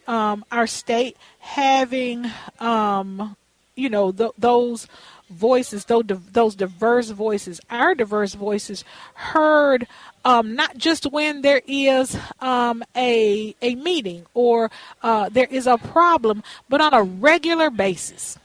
um, 0.08 0.44
our 0.50 0.66
state 0.66 1.16
having, 1.38 2.30
um, 2.58 3.36
you 3.76 3.88
know, 3.88 4.10
th- 4.10 4.32
those 4.38 4.88
voices, 5.30 5.84
those, 5.86 6.54
diverse 6.54 7.10
voices, 7.10 7.60
our 7.70 7.94
diverse 7.94 8.34
voices, 8.34 8.84
heard 9.14 9.86
um, 10.24 10.54
not 10.54 10.76
just 10.76 11.06
when 11.06 11.42
there 11.42 11.62
is 11.66 12.16
um, 12.40 12.82
a 12.96 13.54
a 13.62 13.74
meeting 13.76 14.26
or 14.34 14.70
uh, 15.02 15.28
there 15.28 15.46
is 15.50 15.66
a 15.66 15.78
problem, 15.78 16.42
but 16.68 16.80
on 16.80 16.94
a 16.94 17.02
regular 17.02 17.70
basis. 17.70 18.38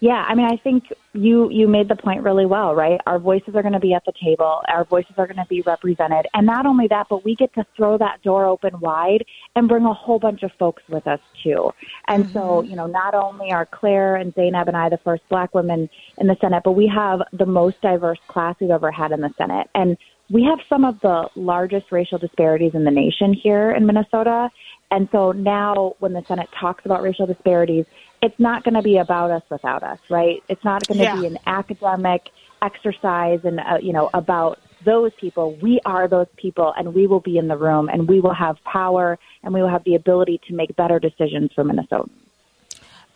Yeah, 0.00 0.24
I 0.26 0.34
mean, 0.34 0.46
I 0.46 0.56
think 0.56 0.84
you 1.12 1.50
you 1.50 1.68
made 1.68 1.88
the 1.88 1.96
point 1.96 2.22
really 2.22 2.46
well, 2.46 2.74
right? 2.74 2.98
Our 3.06 3.18
voices 3.18 3.54
are 3.54 3.60
going 3.60 3.74
to 3.74 3.80
be 3.80 3.92
at 3.92 4.02
the 4.06 4.14
table. 4.22 4.62
Our 4.66 4.84
voices 4.84 5.12
are 5.18 5.26
going 5.26 5.36
to 5.36 5.46
be 5.46 5.60
represented, 5.60 6.26
and 6.32 6.46
not 6.46 6.64
only 6.64 6.88
that, 6.88 7.08
but 7.10 7.22
we 7.22 7.36
get 7.36 7.52
to 7.54 7.66
throw 7.76 7.98
that 7.98 8.22
door 8.22 8.46
open 8.46 8.80
wide 8.80 9.26
and 9.54 9.68
bring 9.68 9.84
a 9.84 9.92
whole 9.92 10.18
bunch 10.18 10.42
of 10.42 10.52
folks 10.58 10.82
with 10.88 11.06
us 11.06 11.20
too. 11.42 11.70
And 12.08 12.24
mm-hmm. 12.24 12.32
so, 12.32 12.62
you 12.62 12.76
know, 12.76 12.86
not 12.86 13.14
only 13.14 13.52
are 13.52 13.66
Clare 13.66 14.16
and 14.16 14.34
Zaynab 14.34 14.68
and 14.68 14.76
I 14.76 14.88
the 14.88 14.98
first 15.04 15.22
Black 15.28 15.54
women 15.54 15.90
in 16.16 16.28
the 16.28 16.36
Senate, 16.40 16.62
but 16.64 16.72
we 16.72 16.86
have 16.86 17.20
the 17.32 17.46
most 17.46 17.78
diverse 17.82 18.18
class 18.26 18.56
we've 18.58 18.70
ever 18.70 18.90
had 18.90 19.12
in 19.12 19.20
the 19.20 19.34
Senate, 19.36 19.68
and 19.74 19.98
we 20.30 20.44
have 20.44 20.60
some 20.68 20.84
of 20.84 20.98
the 21.00 21.28
largest 21.34 21.92
racial 21.92 22.16
disparities 22.16 22.74
in 22.74 22.84
the 22.84 22.90
nation 22.90 23.34
here 23.34 23.72
in 23.72 23.84
Minnesota. 23.84 24.48
And 24.92 25.08
so 25.12 25.32
now, 25.32 25.94
when 25.98 26.14
the 26.14 26.24
Senate 26.26 26.48
talks 26.58 26.84
about 26.84 27.02
racial 27.02 27.26
disparities, 27.26 27.84
it's 28.22 28.38
not 28.38 28.64
going 28.64 28.74
to 28.74 28.82
be 28.82 28.98
about 28.98 29.30
us 29.30 29.42
without 29.50 29.82
us, 29.82 29.98
right? 30.10 30.42
It's 30.48 30.64
not 30.64 30.86
going 30.86 30.98
to 30.98 31.04
yeah. 31.04 31.20
be 31.20 31.26
an 31.26 31.38
academic 31.46 32.30
exercise 32.62 33.40
and 33.44 33.58
uh, 33.58 33.78
you 33.80 33.92
know 33.92 34.10
about 34.12 34.58
those 34.84 35.12
people. 35.20 35.56
We 35.56 35.80
are 35.84 36.08
those 36.08 36.26
people, 36.36 36.72
and 36.76 36.94
we 36.94 37.06
will 37.06 37.20
be 37.20 37.38
in 37.38 37.48
the 37.48 37.56
room, 37.56 37.88
and 37.88 38.08
we 38.08 38.20
will 38.20 38.34
have 38.34 38.56
power, 38.64 39.18
and 39.42 39.54
we 39.54 39.60
will 39.60 39.68
have 39.68 39.84
the 39.84 39.94
ability 39.94 40.40
to 40.48 40.54
make 40.54 40.74
better 40.76 40.98
decisions 40.98 41.52
for 41.54 41.64
Minnesotans. 41.64 42.10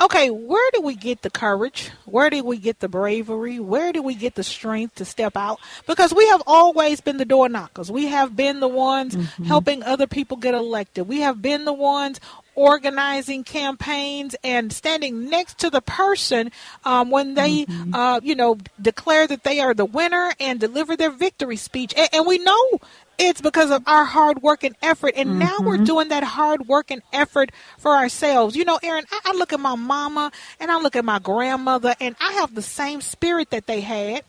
Okay, 0.01 0.29
where 0.29 0.71
do 0.73 0.81
we 0.81 0.97
get 0.97 1.23
the 1.23 1.31
courage? 1.31 1.91
Where 2.05 2.29
do 2.29 2.43
we 2.43 2.59
get 2.59 2.81
the 2.81 2.89
bravery? 2.89 3.61
Where 3.61 3.93
do 3.93 4.03
we 4.03 4.17
get 4.17 4.35
the 4.35 4.43
strength 4.43 4.97
to 4.97 5.05
step 5.05 5.37
out? 5.37 5.61
Because 5.87 6.13
we 6.13 6.27
have 6.29 6.43
always 6.49 7.01
been 7.01 7.17
the 7.17 7.25
door 7.25 7.49
knockers. 7.49 7.93
We 7.93 8.07
have 8.07 8.35
been 8.35 8.59
the 8.59 8.69
ones 8.69 9.15
mm-hmm. 9.15 9.45
helping 9.45 9.85
other 9.85 10.09
people 10.09 10.37
get 10.37 10.53
elected. 10.53 11.07
We 11.07 11.21
have 11.21 11.41
been 11.41 11.65
the 11.65 11.73
ones 11.73 12.19
organizing 12.55 13.45
campaigns 13.45 14.35
and 14.45 14.73
standing 14.73 15.29
next 15.29 15.59
to 15.59 15.71
the 15.71 15.81
person 15.81 16.51
um, 16.85 17.11
when 17.11 17.35
they, 17.35 17.65
mm-hmm. 17.65 17.95
uh, 17.95 18.21
you 18.23 18.35
know, 18.35 18.59
declare 18.81 19.27
that 19.27 19.45
they 19.45 19.61
are 19.61 19.75
the 19.75 19.85
winner 19.85 20.33
and 20.41 20.61
deliver 20.61 20.97
their 20.97 21.11
victory 21.11 21.57
speech. 21.57 21.95
And, 21.97 22.09
and 22.13 22.27
we 22.27 22.39
know 22.39 22.81
it's 23.19 23.41
because 23.41 23.71
of 23.71 23.87
our 23.87 24.05
hard 24.05 24.43
work 24.43 24.65
and 24.65 24.75
effort. 24.83 25.15
And 25.17 25.31
mm-hmm. 25.31 25.39
now 25.41 25.57
we're 25.61 25.77
mm-hmm. 25.77 25.85
doing 25.85 26.09
that 26.09 26.25
hard 26.25 26.67
work 26.67 26.91
and 26.91 27.03
effort 27.13 27.51
for 27.79 27.93
ourselves. 27.93 28.57
You 28.57 28.65
know, 28.65 28.79
Erin, 28.83 29.05
I, 29.11 29.21
I, 29.27 29.33
look 29.37 29.53
at 29.53 29.61
my 29.61 29.77
mama 29.77 30.33
and 30.61 30.71
I 30.71 30.81
look 30.81 30.97
at 30.97 31.05
my 31.05 31.19
grandmother 31.19 31.95
and 32.01 32.17
I 32.21 32.33
have 32.35 32.55
the 32.55 32.63
same 32.63 33.01
spirit 33.01 33.51
that 33.51 33.67
they 33.67 33.81
had. 33.81 34.25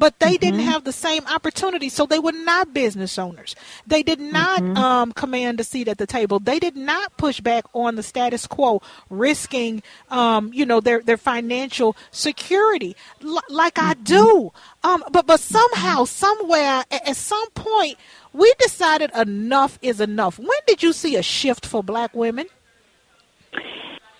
But 0.00 0.18
they 0.18 0.36
mm-hmm. 0.36 0.40
didn't 0.40 0.60
have 0.60 0.84
the 0.84 0.92
same 0.92 1.26
opportunity. 1.26 1.90
So 1.90 2.06
they 2.06 2.18
were 2.18 2.32
not 2.32 2.72
business 2.72 3.18
owners. 3.18 3.54
They 3.86 4.02
did 4.02 4.18
not 4.18 4.60
mm-hmm. 4.60 4.76
um, 4.76 5.12
command 5.12 5.60
a 5.60 5.64
seat 5.64 5.88
at 5.88 5.98
the 5.98 6.06
table. 6.06 6.40
They 6.40 6.58
did 6.58 6.74
not 6.74 7.16
push 7.18 7.40
back 7.40 7.66
on 7.74 7.96
the 7.96 8.02
status 8.02 8.46
quo, 8.46 8.80
risking, 9.10 9.82
um, 10.08 10.52
you 10.54 10.64
know, 10.64 10.80
their, 10.80 11.02
their 11.02 11.18
financial 11.18 11.96
security 12.10 12.96
l- 13.22 13.40
like 13.50 13.74
mm-hmm. 13.74 13.90
I 13.90 13.94
do. 13.94 14.52
Um, 14.82 15.04
but, 15.12 15.26
but 15.26 15.38
somehow, 15.38 16.06
somewhere, 16.06 16.82
at 16.90 17.16
some 17.16 17.50
point, 17.50 17.98
we 18.32 18.52
decided 18.58 19.10
enough 19.14 19.78
is 19.82 20.00
enough. 20.00 20.38
When 20.38 20.48
did 20.66 20.82
you 20.82 20.94
see 20.94 21.16
a 21.16 21.22
shift 21.22 21.66
for 21.66 21.84
black 21.84 22.14
women? 22.14 22.46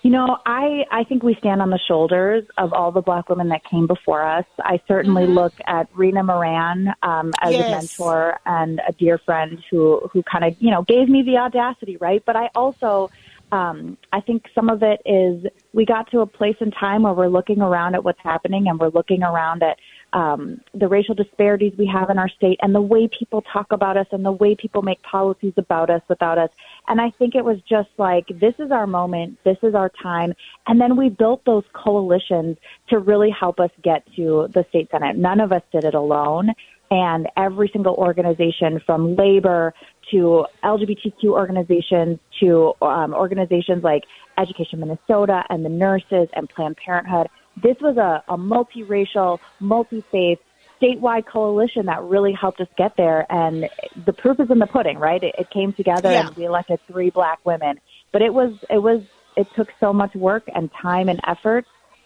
You 0.03 0.09
know, 0.09 0.37
I 0.45 0.85
I 0.89 1.03
think 1.03 1.21
we 1.21 1.35
stand 1.35 1.61
on 1.61 1.69
the 1.69 1.79
shoulders 1.87 2.43
of 2.57 2.73
all 2.73 2.91
the 2.91 3.01
black 3.01 3.29
women 3.29 3.49
that 3.49 3.63
came 3.63 3.85
before 3.85 4.23
us. 4.23 4.45
I 4.59 4.81
certainly 4.87 5.25
mm-hmm. 5.25 5.33
look 5.33 5.53
at 5.67 5.89
Rena 5.93 6.23
Moran 6.23 6.93
um, 7.03 7.31
as 7.39 7.53
yes. 7.53 7.67
a 7.67 7.69
mentor 7.69 8.39
and 8.45 8.81
a 8.87 8.93
dear 8.93 9.19
friend 9.19 9.63
who 9.69 10.09
who 10.11 10.23
kind 10.23 10.43
of 10.43 10.55
you 10.59 10.71
know 10.71 10.81
gave 10.81 11.07
me 11.07 11.21
the 11.21 11.37
audacity, 11.37 11.97
right? 11.97 12.23
But 12.25 12.35
I 12.35 12.49
also 12.55 13.11
um, 13.51 13.97
I 14.11 14.21
think 14.21 14.45
some 14.55 14.69
of 14.69 14.81
it 14.81 15.01
is 15.05 15.45
we 15.73 15.85
got 15.85 16.09
to 16.11 16.21
a 16.21 16.25
place 16.25 16.55
in 16.61 16.71
time 16.71 17.03
where 17.03 17.13
we're 17.13 17.27
looking 17.27 17.61
around 17.61 17.95
at 17.95 18.03
what's 18.03 18.21
happening 18.23 18.67
and 18.67 18.79
we're 18.79 18.89
looking 18.89 19.23
around 19.23 19.61
at 19.61 19.77
um, 20.13 20.61
the 20.73 20.87
racial 20.87 21.15
disparities 21.15 21.73
we 21.77 21.85
have 21.87 22.09
in 22.09 22.17
our 22.17 22.29
state 22.29 22.59
and 22.61 22.75
the 22.75 22.81
way 22.81 23.07
people 23.07 23.41
talk 23.41 23.71
about 23.71 23.97
us 23.97 24.07
and 24.11 24.25
the 24.25 24.31
way 24.31 24.55
people 24.55 24.81
make 24.81 25.01
policies 25.03 25.53
about 25.57 25.89
us 25.89 26.01
without 26.09 26.37
us. 26.37 26.49
And 26.87 26.99
I 26.99 27.11
think 27.11 27.35
it 27.35 27.45
was 27.45 27.59
just 27.61 27.89
like, 27.97 28.27
this 28.27 28.53
is 28.59 28.71
our 28.71 28.87
moment, 28.87 29.39
this 29.43 29.57
is 29.63 29.73
our 29.73 29.89
time. 29.89 30.33
And 30.67 30.81
then 30.81 30.97
we 30.97 31.09
built 31.09 31.45
those 31.45 31.63
coalitions 31.73 32.57
to 32.89 32.99
really 32.99 33.29
help 33.29 33.59
us 33.59 33.71
get 33.81 34.05
to 34.15 34.49
the 34.53 34.65
state 34.69 34.89
senate. 34.91 35.17
None 35.17 35.39
of 35.39 35.51
us 35.51 35.63
did 35.71 35.85
it 35.85 35.93
alone. 35.93 36.51
And 36.89 37.29
every 37.37 37.69
single 37.71 37.95
organization 37.95 38.81
from 38.85 39.15
labor 39.15 39.73
to 40.11 40.45
LGBTQ 40.61 41.23
organizations 41.23 42.19
to 42.41 42.73
um, 42.81 43.13
organizations 43.13 43.81
like 43.81 44.03
Education 44.37 44.81
Minnesota 44.81 45.45
and 45.49 45.63
the 45.63 45.69
nurses 45.69 46.27
and 46.33 46.49
Planned 46.49 46.75
Parenthood 46.75 47.29
this 47.61 47.77
was 47.81 47.97
a, 47.97 48.23
a 48.27 48.37
multiracial, 48.37 49.39
multi-faith, 49.59 50.39
statewide 50.81 51.25
coalition 51.25 51.85
that 51.85 52.01
really 52.03 52.33
helped 52.33 52.59
us 52.59 52.67
get 52.77 52.97
there. 52.97 53.31
And 53.31 53.69
the 54.05 54.13
proof 54.13 54.39
is 54.39 54.49
in 54.49 54.59
the 54.59 54.67
pudding, 54.67 54.97
right? 54.97 55.21
It, 55.23 55.35
it 55.37 55.49
came 55.51 55.73
together 55.73 56.11
yeah. 56.11 56.27
and 56.27 56.35
we 56.35 56.45
elected 56.45 56.79
three 56.87 57.09
black 57.09 57.39
women. 57.45 57.79
But 58.11 58.21
it 58.21 58.33
was, 58.33 58.53
it 58.69 58.79
was, 58.79 59.03
it 59.37 59.47
took 59.55 59.69
so 59.79 59.93
much 59.93 60.13
work 60.15 60.43
and 60.53 60.69
time 60.81 61.07
and 61.07 61.19
effort, 61.25 61.65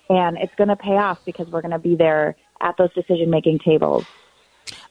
and 0.09 0.37
it's 0.37 0.53
going 0.55 0.67
to 0.67 0.75
pay 0.75 0.97
off 0.97 1.23
because 1.25 1.47
we're 1.47 1.61
going 1.61 1.71
to 1.71 1.79
be 1.79 1.95
there 1.95 2.35
at 2.61 2.77
those 2.77 2.93
decision 2.93 3.29
making 3.29 3.59
tables. 3.59 4.05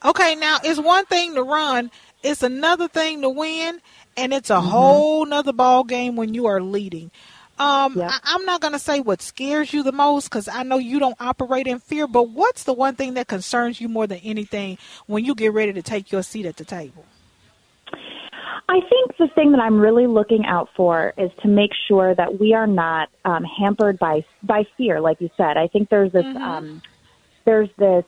Okay, 0.04 0.34
now 0.34 0.58
it's 0.62 0.80
one 0.80 1.04
thing 1.06 1.34
to 1.34 1.42
run, 1.42 1.90
it's 2.22 2.42
another 2.42 2.88
thing 2.88 3.22
to 3.22 3.28
win, 3.28 3.80
and 4.16 4.32
it's 4.32 4.50
a 4.50 4.54
mm-hmm. 4.54 4.68
whole 4.68 5.26
nother 5.26 5.52
ball 5.52 5.84
game 5.84 6.16
when 6.16 6.34
you 6.34 6.46
are 6.46 6.60
leading. 6.60 7.10
Um, 7.56 8.00
I, 8.00 8.18
am 8.34 8.44
not 8.44 8.60
going 8.60 8.72
to 8.72 8.80
say 8.80 8.98
what 8.98 9.22
scares 9.22 9.72
you 9.72 9.84
the 9.84 9.92
most 9.92 10.28
because 10.28 10.48
I 10.48 10.64
know 10.64 10.78
you 10.78 10.98
don't 10.98 11.16
operate 11.20 11.68
in 11.68 11.78
fear, 11.78 12.08
but 12.08 12.30
what's 12.30 12.64
the 12.64 12.72
one 12.72 12.96
thing 12.96 13.14
that 13.14 13.28
concerns 13.28 13.80
you 13.80 13.88
more 13.88 14.08
than 14.08 14.18
anything 14.18 14.76
when 15.06 15.24
you 15.24 15.36
get 15.36 15.52
ready 15.52 15.72
to 15.72 15.82
take 15.82 16.10
your 16.10 16.22
seat 16.22 16.46
at 16.46 16.56
the 16.56 16.64
table? 16.64 17.04
I 18.68 18.80
think 18.88 19.16
the 19.18 19.28
thing 19.34 19.52
that 19.52 19.60
I'm 19.60 19.78
really 19.78 20.08
looking 20.08 20.44
out 20.46 20.68
for 20.76 21.12
is 21.16 21.30
to 21.42 21.48
make 21.48 21.70
sure 21.86 22.14
that 22.14 22.40
we 22.40 22.54
are 22.54 22.66
not 22.66 23.08
um, 23.24 23.44
hampered 23.44 23.98
by 23.98 24.24
by 24.42 24.64
fear, 24.76 25.00
like 25.00 25.20
you 25.20 25.30
said. 25.36 25.56
I 25.56 25.68
think 25.68 25.90
there's 25.90 26.10
this 26.10 26.24
mm-hmm. 26.24 26.42
um, 26.42 26.82
there's 27.44 27.68
this 27.76 28.04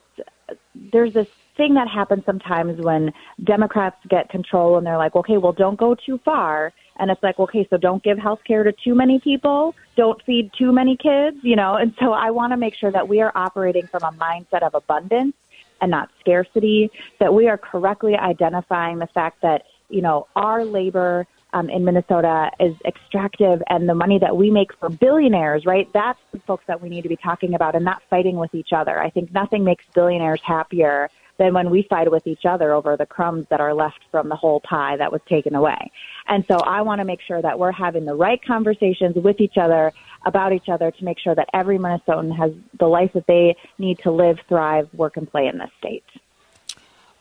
there's 0.74 1.12
this 1.12 1.28
thing 1.56 1.74
that 1.74 1.88
happens 1.88 2.24
sometimes 2.24 2.80
when 2.80 3.12
Democrats 3.42 3.96
get 4.08 4.28
control 4.28 4.76
and 4.76 4.86
they're 4.86 4.98
like, 4.98 5.14
okay, 5.16 5.38
well, 5.38 5.52
don't 5.52 5.78
go 5.78 5.94
too 5.94 6.18
far 6.24 6.72
and 6.98 7.10
it's 7.10 7.22
like, 7.22 7.38
okay, 7.38 7.66
so 7.68 7.76
don't 7.76 8.02
give 8.02 8.18
health 8.18 8.40
care 8.46 8.64
to 8.64 8.72
too 8.72 8.94
many 8.94 9.20
people, 9.20 9.74
don't 9.96 10.22
feed 10.24 10.50
too 10.58 10.72
many 10.72 10.96
kids, 10.96 11.36
you 11.42 11.56
know. 11.56 11.74
And 11.74 11.94
so 12.00 12.12
I 12.12 12.30
want 12.30 12.52
to 12.52 12.56
make 12.56 12.74
sure 12.74 12.90
that 12.90 13.06
we 13.08 13.20
are 13.20 13.32
operating 13.34 13.86
from 13.86 14.02
a 14.02 14.12
mindset 14.12 14.62
of 14.62 14.74
abundance 14.74 15.34
and 15.80 15.90
not 15.90 16.10
scarcity, 16.20 16.90
that 17.20 17.34
we 17.34 17.48
are 17.48 17.58
correctly 17.58 18.14
identifying 18.16 18.98
the 18.98 19.06
fact 19.08 19.42
that, 19.42 19.64
you 19.90 20.00
know, 20.00 20.26
our 20.36 20.64
labor 20.64 21.26
um, 21.52 21.70
in 21.70 21.84
Minnesota 21.84 22.50
is 22.60 22.74
extractive 22.84 23.62
and 23.68 23.88
the 23.88 23.94
money 23.94 24.18
that 24.18 24.36
we 24.36 24.50
make 24.50 24.74
for 24.78 24.88
billionaires, 24.88 25.64
right? 25.64 25.88
That's 25.92 26.18
the 26.32 26.38
folks 26.40 26.64
that 26.66 26.82
we 26.82 26.88
need 26.88 27.02
to 27.02 27.08
be 27.08 27.16
talking 27.16 27.54
about 27.54 27.74
and 27.74 27.84
not 27.84 28.02
fighting 28.10 28.36
with 28.36 28.54
each 28.54 28.72
other. 28.72 28.98
I 29.00 29.10
think 29.10 29.32
nothing 29.32 29.64
makes 29.64 29.84
billionaires 29.94 30.40
happier 30.42 31.10
than 31.38 31.54
when 31.54 31.70
we 31.70 31.86
fight 31.88 32.10
with 32.10 32.26
each 32.26 32.44
other 32.48 32.72
over 32.72 32.96
the 32.96 33.06
crumbs 33.06 33.46
that 33.50 33.60
are 33.60 33.74
left 33.74 34.00
from 34.10 34.28
the 34.28 34.36
whole 34.36 34.60
pie 34.60 34.96
that 34.96 35.12
was 35.12 35.20
taken 35.28 35.54
away. 35.54 35.90
And 36.28 36.44
so 36.48 36.56
I 36.58 36.82
want 36.82 37.00
to 37.00 37.04
make 37.04 37.20
sure 37.26 37.42
that 37.42 37.58
we're 37.58 37.72
having 37.72 38.04
the 38.04 38.14
right 38.14 38.40
conversations 38.44 39.16
with 39.16 39.40
each 39.40 39.56
other 39.60 39.92
about 40.24 40.52
each 40.52 40.68
other 40.68 40.90
to 40.90 41.04
make 41.04 41.18
sure 41.18 41.34
that 41.34 41.48
every 41.52 41.78
Minnesotan 41.78 42.36
has 42.36 42.52
the 42.78 42.86
life 42.86 43.10
that 43.14 43.26
they 43.26 43.56
need 43.78 43.98
to 44.00 44.10
live, 44.10 44.38
thrive, 44.48 44.88
work, 44.94 45.16
and 45.16 45.30
play 45.30 45.46
in 45.46 45.58
this 45.58 45.70
state. 45.78 46.04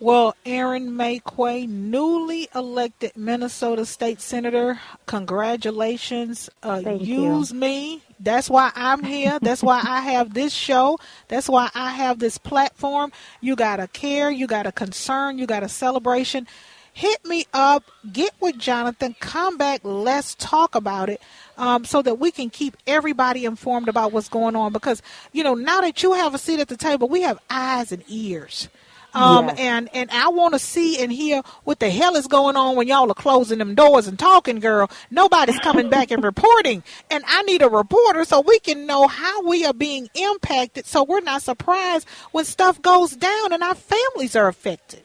Well, 0.02 0.36
Erin 0.46 0.98
Maye 0.98 1.22
Quaid, 1.22 1.70
newly 1.70 2.50
elected 2.54 3.14
Minnesota 3.16 3.86
State 3.86 4.20
Senator, 4.20 4.78
congratulations. 5.06 6.50
Uh, 6.62 6.98
use 7.00 7.52
you. 7.52 7.58
me. 7.58 8.02
That's 8.20 8.50
why 8.50 8.74
I'm 8.76 9.04
here. 9.04 9.40
That's 9.42 9.64
why 9.64 9.82
I 9.82 10.02
have 10.02 10.34
this 10.34 10.54
show. 10.54 11.00
That's 11.30 11.48
why 11.48 11.70
I 11.74 11.92
have 11.92 12.20
this 12.20 12.38
platform. 12.38 13.14
You 13.40 13.56
got 13.56 13.80
a 13.80 13.88
care, 13.88 14.30
you 14.30 14.48
got 14.48 14.68
a 14.68 14.74
concern, 14.74 15.38
you 15.38 15.46
got 15.46 15.64
a 15.64 15.70
celebration. 15.70 16.46
Hit 16.92 17.26
me 17.26 17.46
up, 17.54 17.86
get 18.12 18.34
with 18.42 18.58
Jonathan, 18.58 19.16
come 19.22 19.58
back, 19.58 19.82
let's 19.84 20.36
talk 20.36 20.76
about 20.76 21.10
it 21.10 21.22
um, 21.58 21.86
so 21.86 22.02
that 22.02 22.20
we 22.20 22.32
can 22.32 22.50
keep 22.50 22.76
everybody 22.86 23.46
informed 23.46 23.88
about 23.88 24.12
what's 24.12 24.30
going 24.30 24.58
on. 24.58 24.74
Because, 24.74 25.02
you 25.32 25.44
know, 25.44 25.54
now 25.54 25.80
that 25.82 26.04
you 26.04 26.14
have 26.14 26.34
a 26.34 26.38
seat 26.38 26.60
at 26.60 26.68
the 26.68 26.78
table, 26.78 27.08
we 27.08 27.22
have 27.22 27.40
eyes 27.50 27.94
and 27.94 28.04
ears. 28.10 28.68
Um, 29.16 29.48
yes. 29.48 29.60
and, 29.60 29.90
and 29.94 30.12
I 30.12 30.28
want 30.28 30.54
to 30.54 30.60
see 30.60 31.02
and 31.02 31.12
hear 31.12 31.42
what 31.64 31.80
the 31.80 31.90
hell 31.90 32.16
is 32.16 32.28
going 32.28 32.58
on 32.58 32.76
when 32.76 32.88
y'all 32.88 33.10
are 33.10 33.16
closing 33.16 33.60
them 33.60 33.74
doors 33.74 34.08
and 34.08 34.20
talking, 34.20 34.60
girl. 34.60 34.92
Nobody's 35.10 35.58
coming 35.60 35.90
back 35.90 36.12
and 36.12 36.24
reporting. 36.24 36.84
And 37.10 37.24
I 37.26 37.44
need 37.44 37.62
a 37.62 37.70
reporter 37.70 38.26
so 38.26 38.42
we 38.42 38.60
can 38.60 38.86
know 38.86 39.08
how 39.08 39.48
we 39.48 39.66
are 39.66 39.74
being 39.74 40.10
impacted 40.14 40.86
so 40.86 41.04
we're 41.04 41.22
not 41.22 41.42
surprised 41.42 42.08
when 42.32 42.46
stuff 42.46 42.82
goes 42.82 43.12
down 43.12 43.54
and 43.54 43.64
our 43.64 43.76
families 43.76 44.36
are 44.36 44.48
affected. 44.48 45.04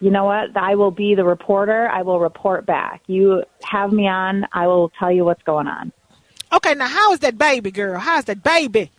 You 0.00 0.10
know 0.10 0.24
what? 0.24 0.56
I 0.56 0.74
will 0.74 0.90
be 0.90 1.14
the 1.14 1.24
reporter. 1.24 1.88
I 1.88 2.02
will 2.02 2.20
report 2.20 2.66
back. 2.66 3.02
You 3.06 3.44
have 3.62 3.92
me 3.92 4.08
on. 4.08 4.46
I 4.52 4.66
will 4.66 4.90
tell 4.98 5.10
you 5.12 5.24
what's 5.24 5.42
going 5.44 5.68
on. 5.68 5.92
Okay, 6.52 6.74
now 6.74 6.86
how 6.86 7.12
is 7.12 7.20
that 7.20 7.38
baby 7.38 7.70
girl? 7.70 7.98
How's 7.98 8.24
that 8.24 8.42
baby? 8.42 8.90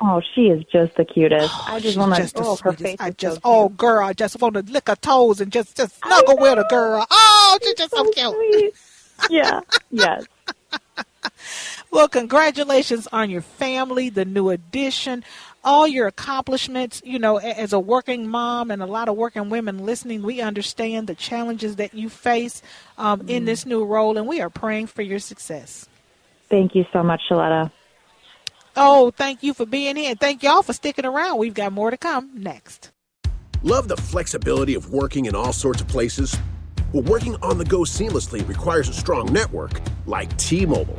Oh, 0.00 0.22
she 0.34 0.42
is 0.42 0.64
just 0.70 0.94
the 0.94 1.04
cutest. 1.04 1.50
Oh, 1.52 1.64
I 1.68 1.80
just 1.80 1.96
want 1.96 2.14
to. 2.14 2.30
Oh, 2.36 2.56
her 2.56 2.72
face. 2.72 2.96
I 3.00 3.10
just. 3.10 3.36
So 3.36 3.40
oh, 3.44 3.68
girl, 3.70 4.06
I 4.06 4.12
just 4.12 4.40
want 4.40 4.54
to 4.54 4.62
lick 4.62 4.88
her 4.88 4.96
toes 4.96 5.40
and 5.40 5.50
just 5.50 5.76
just 5.76 5.98
snuggle 5.98 6.38
with 6.38 6.56
her, 6.56 6.66
girl. 6.70 7.04
Oh, 7.10 7.58
she's 7.62 7.74
just 7.74 7.90
so, 7.90 8.04
so 8.12 8.12
cute. 8.12 8.74
yeah. 9.28 9.60
Yes. 9.90 10.24
well, 11.90 12.06
congratulations 12.06 13.08
on 13.10 13.28
your 13.28 13.42
family, 13.42 14.08
the 14.08 14.24
new 14.24 14.50
addition, 14.50 15.24
all 15.64 15.88
your 15.88 16.06
accomplishments. 16.06 17.02
You 17.04 17.18
know, 17.18 17.38
as 17.38 17.72
a 17.72 17.80
working 17.80 18.28
mom 18.28 18.70
and 18.70 18.80
a 18.80 18.86
lot 18.86 19.08
of 19.08 19.16
working 19.16 19.50
women 19.50 19.84
listening, 19.84 20.22
we 20.22 20.40
understand 20.40 21.08
the 21.08 21.16
challenges 21.16 21.76
that 21.76 21.92
you 21.92 22.08
face 22.08 22.62
um, 22.98 23.22
mm. 23.22 23.30
in 23.30 23.46
this 23.46 23.66
new 23.66 23.84
role, 23.84 24.16
and 24.16 24.28
we 24.28 24.40
are 24.40 24.50
praying 24.50 24.86
for 24.86 25.02
your 25.02 25.18
success. 25.18 25.88
Thank 26.48 26.76
you 26.76 26.86
so 26.92 27.02
much, 27.02 27.22
Sheletta. 27.28 27.72
Oh, 28.80 29.10
thank 29.10 29.42
you 29.42 29.54
for 29.54 29.66
being 29.66 29.96
here. 29.96 30.14
Thank 30.14 30.44
y'all 30.44 30.62
for 30.62 30.72
sticking 30.72 31.04
around. 31.04 31.38
We've 31.38 31.52
got 31.52 31.72
more 31.72 31.90
to 31.90 31.96
come 31.96 32.30
next. 32.34 32.92
Love 33.64 33.88
the 33.88 33.96
flexibility 33.96 34.74
of 34.76 34.92
working 34.92 35.26
in 35.26 35.34
all 35.34 35.52
sorts 35.52 35.80
of 35.80 35.88
places? 35.88 36.38
Well, 36.92 37.02
working 37.02 37.34
on 37.42 37.58
the 37.58 37.64
go 37.64 37.80
seamlessly 37.80 38.46
requires 38.48 38.88
a 38.88 38.92
strong 38.92 39.32
network 39.32 39.80
like 40.06 40.34
T 40.36 40.64
Mobile. 40.64 40.98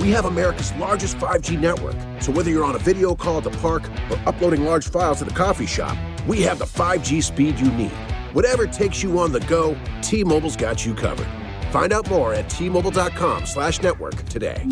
We 0.00 0.10
have 0.10 0.26
America's 0.26 0.72
largest 0.74 1.16
5G 1.16 1.58
network, 1.58 1.96
so 2.22 2.30
whether 2.30 2.50
you're 2.50 2.64
on 2.64 2.76
a 2.76 2.78
video 2.78 3.16
call 3.16 3.38
at 3.38 3.44
the 3.44 3.50
park 3.50 3.82
or 4.08 4.18
uploading 4.24 4.64
large 4.64 4.88
files 4.88 5.20
at 5.20 5.28
the 5.28 5.34
coffee 5.34 5.66
shop, 5.66 5.98
we 6.28 6.40
have 6.42 6.60
the 6.60 6.66
5G 6.66 7.20
speed 7.20 7.58
you 7.58 7.70
need. 7.72 7.90
Whatever 8.32 8.66
takes 8.66 9.02
you 9.02 9.18
on 9.18 9.32
the 9.32 9.40
go, 9.40 9.76
T-Mobile's 10.02 10.56
got 10.56 10.86
you 10.86 10.94
covered. 10.94 11.26
Find 11.72 11.92
out 11.92 12.08
more 12.08 12.32
at 12.32 12.48
T 12.48 12.68
Mobile.com 12.68 13.44
slash 13.44 13.82
network 13.82 14.14
today. 14.26 14.64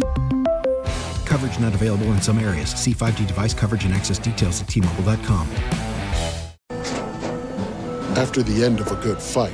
Coverage 1.44 1.60
not 1.60 1.74
available 1.74 2.06
in 2.06 2.22
some 2.22 2.38
areas. 2.38 2.70
See 2.70 2.94
5G 2.94 3.26
device 3.26 3.52
coverage 3.52 3.84
and 3.84 3.92
access 3.92 4.18
details 4.18 4.62
at 4.62 4.68
tmobile.com. 4.68 5.46
After 8.16 8.42
the 8.42 8.64
end 8.64 8.80
of 8.80 8.90
a 8.90 8.96
good 8.96 9.20
fight, 9.20 9.52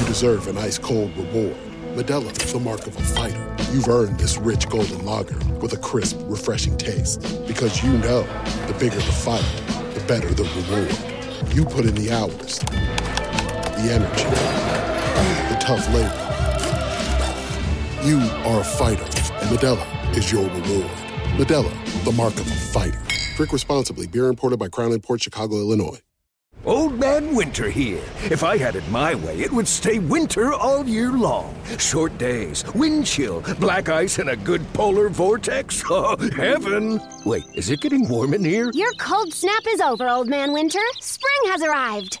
you 0.00 0.06
deserve 0.08 0.48
an 0.48 0.58
ice 0.58 0.76
cold 0.76 1.16
reward. 1.16 1.54
Modelo 1.94 2.32
is 2.42 2.52
the 2.52 2.58
mark 2.58 2.88
of 2.88 2.96
a 2.96 3.00
fighter. 3.00 3.56
You've 3.70 3.86
earned 3.86 4.18
this 4.18 4.38
rich 4.38 4.68
golden 4.68 5.06
lager 5.06 5.38
with 5.60 5.72
a 5.72 5.76
crisp, 5.76 6.18
refreshing 6.24 6.76
taste. 6.76 7.20
Because 7.46 7.80
you 7.84 7.92
know 7.98 8.22
the 8.66 8.74
bigger 8.80 8.96
the 8.96 9.02
fight, 9.02 9.46
the 9.94 10.02
better 10.08 10.34
the 10.34 10.42
reward. 10.42 11.54
You 11.54 11.64
put 11.64 11.84
in 11.84 11.94
the 11.94 12.10
hours, 12.10 12.58
the 12.58 13.92
energy, 13.92 14.24
the 15.48 15.58
tough 15.60 15.86
labor. 15.94 16.22
You 18.02 18.18
are 18.50 18.62
a 18.62 18.64
fighter, 18.64 19.04
and 19.04 19.56
Modelo 19.56 20.16
is 20.16 20.32
your 20.32 20.50
reward. 20.50 21.03
Modelo, 21.36 22.04
the 22.04 22.12
mark 22.12 22.34
of 22.34 22.46
a 22.46 22.54
fighter. 22.54 23.00
Drink 23.34 23.52
responsibly. 23.52 24.06
Beer 24.06 24.28
imported 24.28 24.56
by 24.56 24.68
Crown 24.68 24.96
Port 25.00 25.20
Chicago, 25.20 25.56
Illinois. 25.56 25.98
Old 26.64 26.98
Man 26.98 27.34
Winter 27.34 27.68
here. 27.68 28.00
If 28.30 28.44
I 28.44 28.56
had 28.56 28.76
it 28.76 28.88
my 28.88 29.16
way, 29.16 29.40
it 29.40 29.50
would 29.52 29.66
stay 29.66 29.98
winter 29.98 30.54
all 30.54 30.86
year 30.86 31.10
long. 31.10 31.54
Short 31.78 32.16
days, 32.18 32.64
wind 32.72 33.04
chill, 33.04 33.42
black 33.58 33.88
ice, 33.88 34.18
and 34.18 34.30
a 34.30 34.36
good 34.36 34.62
polar 34.72 35.08
vortex. 35.08 35.82
Oh, 35.90 36.16
heaven! 36.36 37.00
Wait, 37.26 37.44
is 37.54 37.68
it 37.68 37.80
getting 37.80 38.08
warm 38.08 38.32
in 38.32 38.44
here? 38.44 38.70
Your 38.72 38.92
cold 39.00 39.34
snap 39.34 39.62
is 39.68 39.80
over, 39.80 40.08
Old 40.08 40.28
Man 40.28 40.52
Winter. 40.52 40.80
Spring 41.00 41.52
has 41.52 41.62
arrived. 41.62 42.20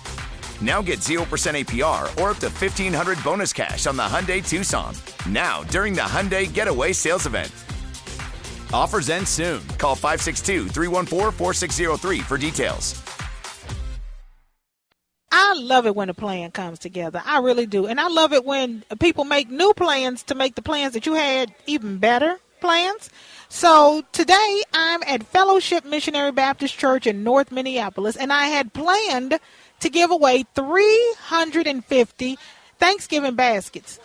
Now 0.61 0.81
get 0.81 0.99
0% 0.99 1.21
APR 1.25 2.03
or 2.21 2.29
up 2.29 2.37
to 2.37 2.49
1500 2.49 3.23
bonus 3.23 3.51
cash 3.51 3.87
on 3.87 3.95
the 3.95 4.03
Hyundai 4.03 4.47
Tucson. 4.47 4.95
Now, 5.27 5.63
during 5.63 5.93
the 5.93 6.01
Hyundai 6.01 6.51
Getaway 6.51 6.93
Sales 6.93 7.25
Event. 7.25 7.51
Offers 8.73 9.09
end 9.09 9.27
soon. 9.27 9.67
Call 9.79 9.95
562 9.95 10.67
314 10.69 11.31
4603 11.31 12.19
for 12.19 12.37
details. 12.37 13.01
I 15.31 15.53
love 15.55 15.85
it 15.85 15.95
when 15.95 16.09
a 16.09 16.13
plan 16.13 16.51
comes 16.51 16.79
together. 16.79 17.21
I 17.25 17.39
really 17.39 17.65
do. 17.65 17.87
And 17.87 17.99
I 17.99 18.07
love 18.07 18.33
it 18.33 18.45
when 18.45 18.83
people 18.99 19.25
make 19.25 19.49
new 19.49 19.73
plans 19.73 20.23
to 20.23 20.35
make 20.35 20.55
the 20.55 20.61
plans 20.61 20.93
that 20.93 21.05
you 21.05 21.13
had 21.13 21.53
even 21.65 21.97
better 21.97 22.37
plans. 22.61 23.09
So 23.49 24.03
today 24.13 24.63
I'm 24.73 25.01
at 25.03 25.23
Fellowship 25.23 25.83
Missionary 25.83 26.31
Baptist 26.31 26.77
Church 26.77 27.07
in 27.07 27.23
North 27.23 27.51
Minneapolis, 27.51 28.15
and 28.15 28.31
I 28.31 28.45
had 28.45 28.71
planned 28.71 29.39
to 29.81 29.89
give 29.89 30.11
away 30.11 30.45
350 30.55 32.37
Thanksgiving 32.79 33.35
baskets. 33.35 33.99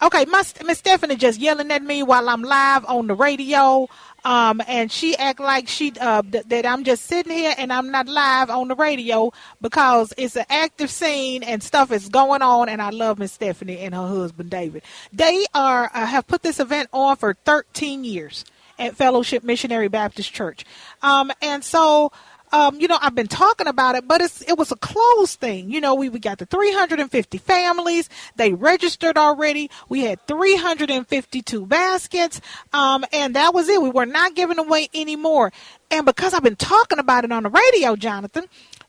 Okay, 0.00 0.26
Miss 0.26 0.78
Stephanie 0.78 1.16
just 1.16 1.40
yelling 1.40 1.70
at 1.70 1.82
me 1.82 2.02
while 2.02 2.28
I'm 2.28 2.42
live 2.42 2.84
on 2.84 3.06
the 3.06 3.14
radio, 3.14 3.88
um, 4.26 4.60
and 4.68 4.92
she 4.92 5.16
act 5.16 5.40
like 5.40 5.68
she 5.68 5.94
uh, 5.98 6.20
th- 6.20 6.44
that 6.48 6.66
I'm 6.66 6.84
just 6.84 7.06
sitting 7.06 7.32
here 7.32 7.54
and 7.56 7.72
I'm 7.72 7.90
not 7.90 8.06
live 8.06 8.50
on 8.50 8.68
the 8.68 8.74
radio 8.74 9.32
because 9.62 10.12
it's 10.18 10.36
an 10.36 10.44
active 10.50 10.90
scene 10.90 11.42
and 11.42 11.62
stuff 11.62 11.90
is 11.92 12.10
going 12.10 12.42
on. 12.42 12.68
And 12.68 12.82
I 12.82 12.90
love 12.90 13.18
Miss 13.18 13.32
Stephanie 13.32 13.78
and 13.78 13.94
her 13.94 14.06
husband 14.06 14.50
David. 14.50 14.82
They 15.14 15.46
are 15.54 15.90
uh, 15.94 16.04
have 16.04 16.26
put 16.26 16.42
this 16.42 16.60
event 16.60 16.90
on 16.92 17.16
for 17.16 17.32
13 17.32 18.04
years 18.04 18.44
at 18.78 18.96
Fellowship 18.96 19.44
Missionary 19.44 19.88
Baptist 19.88 20.30
Church, 20.30 20.66
um, 21.00 21.32
and 21.40 21.64
so 21.64 22.12
um, 22.56 22.80
you 22.80 22.88
know, 22.88 22.98
I've 23.02 23.14
been 23.14 23.28
talking 23.28 23.66
about 23.66 23.96
it, 23.96 24.08
but 24.08 24.22
it's 24.22 24.40
it 24.40 24.56
was 24.56 24.72
a 24.72 24.76
closed 24.76 25.38
thing. 25.38 25.70
You 25.70 25.78
know, 25.78 25.94
we, 25.94 26.08
we 26.08 26.18
got 26.18 26.38
the 26.38 26.46
350 26.46 27.36
families. 27.36 28.08
They 28.36 28.54
registered 28.54 29.18
already. 29.18 29.70
We 29.90 30.00
had 30.00 30.26
352 30.26 31.66
baskets. 31.66 32.40
Um, 32.72 33.04
and 33.12 33.36
that 33.36 33.52
was 33.52 33.68
it. 33.68 33.82
We 33.82 33.90
were 33.90 34.06
not 34.06 34.34
giving 34.34 34.58
away 34.58 34.88
any 34.94 35.16
more. 35.16 35.52
And 35.90 36.06
because 36.06 36.32
I've 36.32 36.42
been 36.42 36.56
talking 36.56 36.98
about 36.98 37.24
it 37.24 37.32
on 37.32 37.42
the 37.42 37.50
radio, 37.50 37.94
Jonathan, 37.94 38.46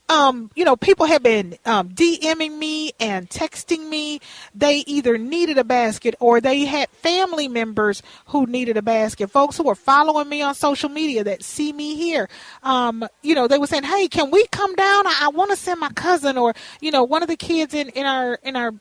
um, 0.10 0.52
you 0.56 0.64
know, 0.64 0.76
people 0.76 1.06
have 1.06 1.22
been 1.22 1.58
um, 1.66 1.90
DMing 1.90 2.58
me 2.58 2.94
and 3.00 3.30
texting 3.30 3.90
me. 3.90 4.20
They 4.56 4.78
either 4.88 5.18
needed 5.18 5.58
a 5.58 5.64
basket 5.64 6.16
or 6.20 6.40
they 6.40 6.66
had 6.66 6.90
family 6.90 7.48
members 7.48 8.02
who 8.28 8.46
needed 8.46 8.78
a 8.78 8.82
basket. 8.82 9.30
Folks 9.30 9.58
who 9.58 9.68
are 9.70 9.76
following 9.76 10.30
me 10.30 10.42
on 10.42 10.56
social 10.56 10.90
media 10.90 11.24
that 11.26 11.44
see 11.44 11.74
me 11.74 11.96
here, 11.96 12.30
um, 12.64 13.06
you 13.22 13.36
know, 13.36 13.48
they 13.48 13.58
were 13.58 13.68
saying, 13.68 13.84
"Hey, 13.84 14.08
can 14.08 14.32
we 14.32 14.48
come 14.48 14.74
down? 14.76 15.08
I, 15.08 15.18
I 15.24 15.28
want 15.30 15.52
to 15.52 15.58
send 15.58 15.80
my 15.80 15.90
cousin 15.90 16.38
or 16.38 16.54
you 16.80 16.92
know 16.92 17.04
one 17.04 17.22
of 17.22 17.28
the 17.28 17.38
kids 17.38 17.74
in 17.74 17.90
in 17.90 18.06
our 18.06 18.36
in 18.44 18.56
our 18.56 18.74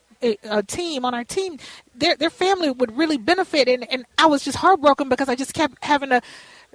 uh, 0.49 0.62
team 0.62 1.05
on 1.05 1.12
our 1.12 1.25
team. 1.25 1.59
Their 1.95 2.15
their 2.17 2.31
family 2.31 2.71
would 2.71 2.97
really 2.97 3.19
benefit." 3.19 3.69
And 3.69 3.91
and 3.91 4.07
I 4.17 4.27
was 4.27 4.45
just 4.45 4.59
heartbroken 4.59 5.09
because 5.09 5.29
I 5.29 5.35
just 5.35 5.55
kept 5.55 5.83
having 5.83 6.11
to 6.11 6.23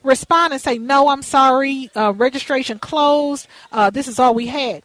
respond 0.03 0.53
and 0.53 0.61
say, 0.61 0.77
no, 0.77 1.09
I'm 1.09 1.21
sorry, 1.21 1.89
uh, 1.95 2.13
registration 2.13 2.79
closed. 2.79 3.47
Uh, 3.71 3.89
this 3.89 4.07
is 4.07 4.19
all 4.19 4.33
we 4.33 4.47
had. 4.47 4.83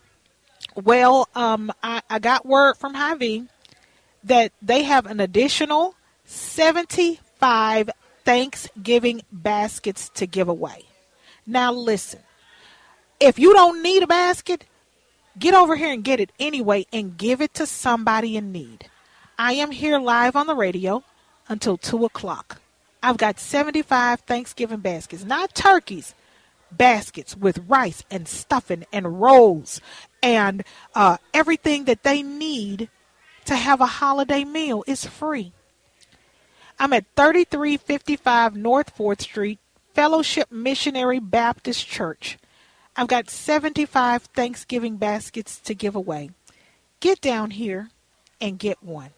Well, 0.74 1.28
um, 1.34 1.72
I, 1.82 2.02
I 2.10 2.18
got 2.18 2.46
word 2.46 2.76
from 2.76 2.94
Hy-Vee 2.94 3.46
that 4.24 4.52
they 4.60 4.82
have 4.82 5.06
an 5.06 5.20
additional 5.20 5.94
75 6.24 7.90
Thanksgiving 8.24 9.22
baskets 9.30 10.08
to 10.10 10.26
give 10.26 10.48
away. 10.48 10.82
Now, 11.46 11.72
listen, 11.72 12.20
if 13.20 13.38
you 13.38 13.52
don't 13.54 13.82
need 13.82 14.02
a 14.02 14.06
basket, 14.06 14.64
get 15.38 15.54
over 15.54 15.76
here 15.76 15.92
and 15.92 16.02
get 16.02 16.20
it 16.20 16.32
anyway 16.40 16.86
and 16.92 17.16
give 17.16 17.40
it 17.40 17.54
to 17.54 17.66
somebody 17.66 18.36
in 18.36 18.50
need. 18.50 18.90
I 19.38 19.52
am 19.52 19.70
here 19.70 19.98
live 19.98 20.34
on 20.34 20.46
the 20.46 20.56
radio 20.56 21.04
until 21.48 21.76
2 21.76 22.04
o'clock. 22.04 22.60
I've 23.02 23.16
got 23.16 23.38
75 23.38 24.20
Thanksgiving 24.20 24.80
baskets, 24.80 25.24
not 25.24 25.54
turkeys, 25.54 26.14
baskets 26.70 27.36
with 27.36 27.68
rice 27.68 28.02
and 28.10 28.26
stuffing 28.26 28.84
and 28.92 29.20
rolls 29.20 29.80
and 30.22 30.64
uh, 30.94 31.18
everything 31.32 31.84
that 31.84 32.02
they 32.02 32.22
need 32.22 32.88
to 33.44 33.54
have 33.54 33.80
a 33.80 33.86
holiday 33.86 34.44
meal 34.44 34.82
is 34.86 35.04
free. 35.04 35.52
I'm 36.78 36.92
at 36.92 37.06
3355 37.16 38.56
North 38.56 38.96
4th 38.96 39.22
Street, 39.22 39.58
Fellowship 39.94 40.50
Missionary 40.50 41.20
Baptist 41.20 41.86
Church. 41.86 42.38
I've 42.96 43.06
got 43.08 43.30
75 43.30 44.22
Thanksgiving 44.24 44.96
baskets 44.96 45.60
to 45.60 45.74
give 45.74 45.94
away. 45.94 46.30
Get 47.00 47.20
down 47.20 47.52
here 47.52 47.90
and 48.40 48.58
get 48.58 48.82
one. 48.82 49.10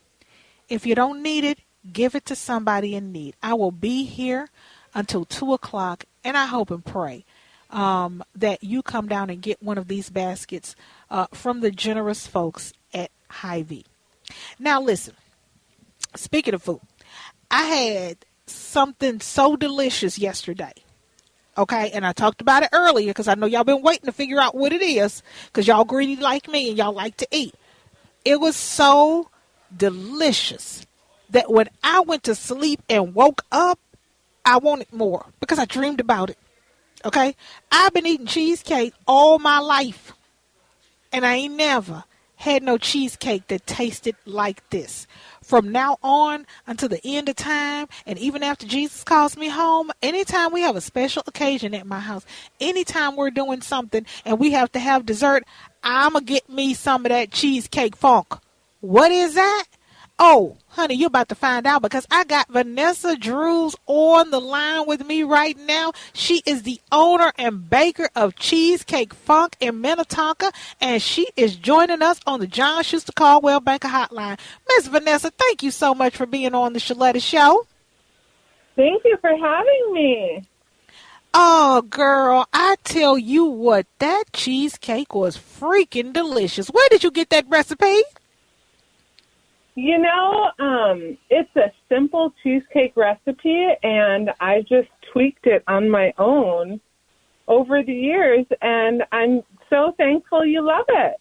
If 0.69 0.85
you 0.85 0.95
don't 0.95 1.23
need 1.23 1.45
it, 1.45 1.59
give 1.93 2.15
it 2.15 2.27
to 2.27 2.37
somebody 2.37 2.95
in 2.95 3.13
need. 3.13 3.37
I 3.43 3.55
will 3.55 3.71
be 3.71 4.05
here 4.05 4.49
until 4.95 5.25
2 5.25 5.53
o'clock, 5.53 6.05
and 6.25 6.37
I 6.37 6.47
hope 6.47 6.71
and 6.71 6.85
pray 6.85 7.25
um, 7.71 8.23
that 8.35 8.63
you 8.65 8.83
come 8.83 9.09
down 9.09 9.31
and 9.31 9.43
get 9.43 9.63
one 9.63 9.79
of 9.79 9.89
these 9.89 10.11
baskets 10.11 10.75
uh, 11.11 11.27
from 11.33 11.61
the 11.61 11.71
generous 11.71 12.27
folks 12.27 12.73
at 12.95 13.11
Hy-Vee. 13.29 13.85
Now, 14.59 14.81
listen, 14.81 15.15
speaking 16.15 16.55
of 16.55 16.63
food, 16.63 16.81
I 17.51 17.65
had 17.65 18.19
something 18.47 19.21
so 19.21 19.57
delicious 19.57 20.19
yesterday. 20.19 20.73
Okay, 21.57 21.91
and 21.91 22.07
I 22.07 22.13
talked 22.13 22.41
about 22.41 22.63
it 22.63 22.69
earlier 22.73 23.09
because 23.09 23.27
I 23.27 23.35
know 23.35 23.47
y'all 23.47 23.65
been 23.65 23.83
waiting 23.83 24.07
to 24.07 24.13
figure 24.13 24.39
out 24.39 24.55
what 24.55 24.73
it 24.73 24.81
is 24.81 25.23
because 25.47 25.67
y'all 25.67 25.85
greedy 25.85 26.17
like 26.17 26.47
me 26.47 26.69
and 26.69 26.79
y'all 26.79 26.93
like 26.93 27.17
to 27.17 27.27
eat. 27.33 27.55
It 28.25 28.39
was 28.41 28.55
so 28.55 29.29
delicious 29.77 30.87
that 31.31 31.51
when 31.51 31.69
I 31.83 32.01
went 32.01 32.25
to 32.25 32.35
sleep 32.35 32.83
and 32.89 33.15
woke 33.15 33.43
up, 33.53 33.79
I 34.45 34.59
wanted 34.59 34.93
more 34.93 35.27
because 35.41 35.59
I 35.59 35.65
dreamed 35.65 36.01
about 36.01 36.31
it. 36.31 36.39
Okay? 37.05 37.35
I've 37.71 37.93
been 37.93 38.07
eating 38.07 38.27
cheesecake 38.27 38.95
all 39.07 39.39
my 39.39 39.59
life. 39.59 40.13
And 41.13 41.25
I 41.25 41.35
ain't 41.37 41.55
never 41.55 42.05
had 42.37 42.63
no 42.63 42.79
cheesecake 42.79 43.49
that 43.49 43.67
tasted 43.67 44.15
like 44.25 44.69
this. 44.71 45.07
From 45.43 45.73
now 45.73 45.97
on 46.03 46.47
until 46.67 46.89
the 46.89 47.01
end 47.05 47.29
of 47.29 47.37
time, 47.37 47.89
and 48.07 48.19
even 48.19 48.43
after 48.43 48.67
Jesus 48.67 49.03
calls 49.03 49.37
me 49.37 49.49
home, 49.49 49.91
anytime 50.03 50.53
we 50.53 50.61
have 50.61 50.77
a 50.77 50.81
special 50.81 51.23
occasion 51.27 51.75
at 51.75 51.87
my 51.87 51.99
house, 51.99 52.25
anytime 52.61 53.17
we're 53.17 53.31
doing 53.31 53.61
something 53.61 54.07
and 54.25 54.39
we 54.39 54.53
have 54.53 54.71
to 54.73 54.79
have 54.79 55.07
dessert, 55.07 55.45
I'm 55.83 56.13
going 56.13 56.27
to 56.27 56.33
get 56.33 56.49
me 56.49 56.75
some 56.75 57.05
of 57.07 57.11
that 57.11 57.33
cheesecake 57.33 57.97
funk. 57.97 58.35
What 58.81 59.11
is 59.11 59.35
that? 59.35 59.65
Oh, 60.19 60.59
honey, 60.79 60.95
you're 60.95 61.09
about 61.09 61.29
to 61.29 61.35
find 61.35 61.67
out 61.67 61.83
because 61.83 62.07
I 62.09 62.23
got 62.23 62.53
Vanessa 62.53 63.17
Drews 63.17 63.75
on 63.87 64.31
the 64.31 64.41
line 64.41 64.87
with 64.87 65.05
me 65.05 65.25
right 65.25 65.59
now. 65.59 65.91
She 66.13 66.41
is 66.47 66.63
the 66.63 66.81
owner 66.93 67.33
and 67.37 67.69
baker 67.69 68.09
of 68.15 68.37
Cheesecake 68.37 69.13
Funk 69.13 69.57
in 69.59 69.81
Minnetonka, 69.81 70.53
and 70.81 71.03
she 71.03 71.31
is 71.37 71.57
joining 71.57 72.01
us 72.01 72.21
on 72.29 72.39
the 72.39 72.47
John 72.47 72.85
Schuster 72.85 73.11
Coldwell 73.11 73.59
Banker 73.59 73.89
Hotline. 73.89 74.39
Miss 74.69 74.87
Vanessa, 74.87 75.33
thank 75.33 75.65
you 75.65 75.73
so 75.73 75.97
much 75.97 76.17
for 76.17 76.27
being 76.27 76.55
on 76.55 76.75
the 76.75 76.79
Sheletta 76.79 77.21
Show. 77.21 77.67
Thank 78.77 79.03
you 79.05 79.19
for 79.21 79.31
having 79.31 79.93
me. 79.93 80.45
Oh, 81.35 81.83
girl, 81.83 82.47
I 82.53 82.77
tell 82.85 83.19
you 83.19 83.47
what, 83.47 83.87
that 83.99 84.33
cheesecake 84.33 85.13
was 85.13 85.37
freaking 85.37 86.13
delicious. 86.13 86.69
Where 86.69 86.89
did 86.89 87.03
you 87.03 87.11
get 87.11 87.31
that 87.31 87.49
recipe? 87.49 88.03
You 89.81 89.97
know, 89.99 90.51
um, 90.59 91.17
it's 91.31 91.55
a 91.55 91.71
simple 91.89 92.35
cheesecake 92.43 92.97
recipe, 92.97 93.69
and 93.85 94.29
I 94.41 94.63
just 94.63 94.89
tweaked 95.13 95.47
it 95.47 95.63
on 95.69 95.89
my 95.89 96.13
own 96.19 96.81
over 97.47 97.85
the 97.85 97.95
years, 97.95 98.45
and 98.61 99.05
I'm 99.13 99.43
so 99.71 99.95
thankful 99.97 100.45
you 100.45 100.67
love 100.67 100.87
it. 100.89 101.21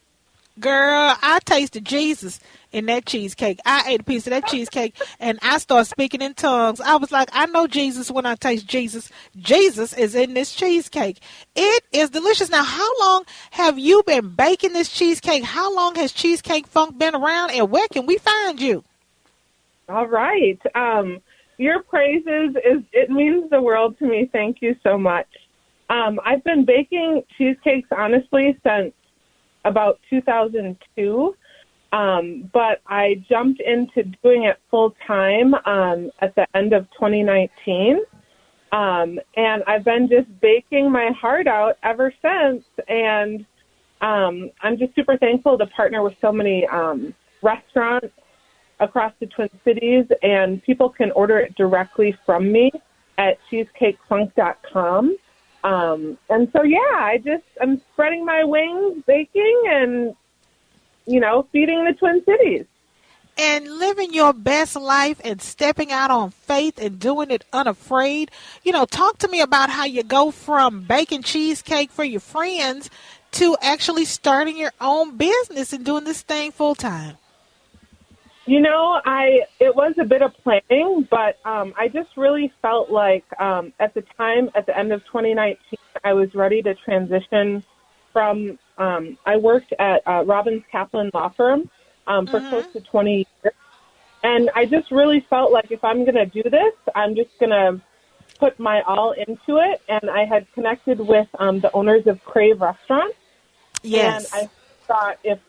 Girl, 0.60 1.15
I 1.22 1.39
tasted 1.46 1.86
Jesus 1.86 2.39
in 2.72 2.88
that 2.88 3.06
cheesecake. 3.06 3.60
I 3.65 3.84
ate 3.88 4.02
a 4.02 4.04
piece 4.04 4.26
of 4.26 4.32
that 4.32 4.48
cheesecake 4.48 5.00
and 5.20 5.38
I 5.41 5.60
started 5.60 5.86
speaking 5.86 6.22
in 6.22 6.34
tongues. 6.34 6.82
I 6.82 6.96
was 6.96 7.12
like, 7.12 7.30
I 7.32 7.46
know 7.48 7.67
Jesus 7.67 8.10
when 8.10 8.26
I 8.26 8.36
taste 8.36 8.67
Jesus. 8.67 9.12
Jesus 9.38 9.93
is 9.93 10.15
in 10.15 10.34
this 10.34 10.54
cheesecake. 10.56 11.20
It 11.56 11.84
is 11.91 12.10
delicious. 12.10 12.50
Now, 12.50 12.63
how 12.63 13.00
long 13.00 13.24
have 13.52 13.78
you 13.78 14.02
been 14.06 14.30
baking 14.30 14.74
this 14.74 14.89
cheesecake? 14.89 15.43
How 15.43 15.74
long 15.74 15.96
has 15.96 16.12
Cheesecake 16.12 16.67
Funk 16.67 16.98
been 16.98 17.15
around 17.15 17.52
and 17.52 17.70
where 17.70 17.88
can 17.89 18.06
we 18.06 18.17
find 18.17 18.60
you? 18.60 18.84
All 19.89 20.08
right. 20.08 20.60
Um, 20.76 21.20
your 21.58 21.82
praises 21.84 22.56
is 22.56 22.84
it 22.93 23.10
means 23.10 23.50
the 23.50 23.62
world 23.62 23.98
to 24.00 24.06
me. 24.06 24.30
Thank 24.32 24.58
you 24.62 24.76
so 24.84 24.98
much. 24.98 25.28
Um, 25.89 26.20
I've 26.26 26.43
been 26.43 26.65
baking 26.65 27.24
cheesecakes 27.38 27.88
honestly 27.96 28.58
since 28.63 28.93
about 29.68 30.00
2002. 30.10 31.36
Um, 31.94 32.50
but 32.54 32.82
I 32.88 33.24
jumped 33.30 33.62
into 33.62 34.10
doing 34.22 34.44
it 34.44 34.58
full 34.70 34.94
time 35.06 35.54
um, 35.66 36.12
at 36.20 36.36
the 36.36 36.46
end 36.54 36.74
of 36.74 36.84
2019. 37.00 38.00
Um, 38.74 39.20
and 39.38 39.64
I've 39.66 39.86
been 39.86 40.10
just 40.10 40.28
baking 40.42 40.92
my 40.92 41.12
heart 41.20 41.48
out 41.48 41.76
ever 41.84 42.14
since. 42.22 42.64
And 42.88 43.46
um, 44.02 44.52
I'm 44.62 44.78
just 44.78 44.94
super 44.96 45.18
thankful 45.18 45.58
to 45.58 45.66
partner 45.68 46.04
with 46.04 46.14
so 46.22 46.32
many 46.32 46.68
um, 46.68 47.14
restaurants 47.42 48.08
across 48.80 49.14
the 49.20 49.26
Twin 49.28 49.50
Cities, 49.64 50.06
and 50.22 50.62
people 50.64 50.90
can 50.90 51.12
order 51.12 51.40
it 51.40 51.56
directly 51.56 52.16
from 52.26 52.52
me 52.52 52.72
at 53.18 53.38
cheesecakefunk.com. 53.52 55.18
Um, 55.68 56.18
and 56.30 56.50
so, 56.54 56.64
yeah, 56.64 56.78
I 56.94 57.18
just 57.18 57.44
I'm 57.62 57.82
spreading 57.94 58.24
my 58.24 58.44
wings, 58.46 59.04
baking, 59.06 59.64
and 59.70 60.16
you 61.06 61.20
know, 61.20 61.48
feeding 61.52 61.84
the 61.84 61.94
Twin 61.94 62.24
Cities. 62.24 62.66
And 63.40 63.70
living 63.78 64.14
your 64.14 64.34
best 64.34 64.76
life 64.76 65.22
and 65.24 65.42
stepping 65.42 65.92
out 65.92 66.10
on 66.10 66.32
faith 66.32 66.80
and 66.80 67.00
doing 67.00 67.30
it 67.32 67.46
unafraid. 67.54 68.32
You 68.64 68.72
know, 68.72 68.86
talk 68.86 69.20
to 69.20 69.28
me 69.28 69.42
about 69.42 69.70
how 69.70 69.86
you 69.86 70.04
go 70.04 70.32
from 70.32 70.82
baking 70.82 71.22
cheesecake 71.24 71.92
for 71.92 72.04
your 72.04 72.20
friends 72.20 72.90
to 73.34 73.56
actually 73.62 74.06
starting 74.06 74.58
your 74.58 74.72
own 74.82 75.18
business 75.18 75.72
and 75.74 75.86
doing 75.86 76.04
this 76.04 76.22
thing 76.22 76.52
full 76.52 76.76
time. 76.76 77.18
You 78.48 78.62
know, 78.62 79.02
I 79.04 79.42
it 79.60 79.76
was 79.76 79.94
a 80.00 80.06
bit 80.06 80.22
of 80.22 80.34
planning, 80.42 81.06
but 81.12 81.38
um, 81.46 81.74
I 81.78 81.90
just 81.90 82.16
really 82.16 82.54
felt 82.62 82.90
like 82.90 83.26
um, 83.42 83.74
at 83.78 83.94
the 83.94 84.04
time, 84.18 84.50
at 84.56 84.66
the 84.66 84.78
end 84.78 84.94
of 84.94 85.06
2019, 85.08 85.58
I 86.06 86.14
was 86.14 86.34
ready 86.34 86.62
to 86.64 86.74
transition 86.74 87.62
from. 88.14 88.58
Um, 88.78 89.18
I 89.26 89.36
worked 89.36 89.74
at 89.80 90.02
uh, 90.08 90.24
Robbins 90.26 90.64
Kaplan 90.72 91.12
Law 91.14 91.28
Firm 91.36 91.70
um, 92.08 92.26
for 92.26 92.40
mm-hmm. 92.40 92.50
close 92.50 92.72
to 92.72 92.80
20 92.80 93.28
years, 93.44 93.54
and 94.24 94.50
I 94.56 94.66
just 94.66 94.92
really 94.92 95.26
felt 95.30 95.52
like 95.52 95.70
if 95.72 95.84
I'm 95.84 96.06
going 96.06 96.16
to 96.16 96.26
do 96.26 96.44
this, 96.44 96.74
I'm 96.96 97.16
just 97.16 97.38
going 97.40 97.50
to 97.50 97.82
put 98.40 98.58
my 98.62 98.82
all 98.84 99.12
into 99.12 99.58
it. 99.58 99.82
And 99.90 100.10
I 100.10 100.24
had 100.24 100.50
connected 100.54 101.02
with 101.02 101.28
um, 101.38 101.60
the 101.60 101.72
owners 101.74 102.08
of 102.08 102.24
Crave 102.24 102.62
Restaurant. 102.62 103.14
Yes, 103.84 104.32
and 104.34 104.44
I 104.44 104.50
thought 104.86 105.20
if 105.26 105.40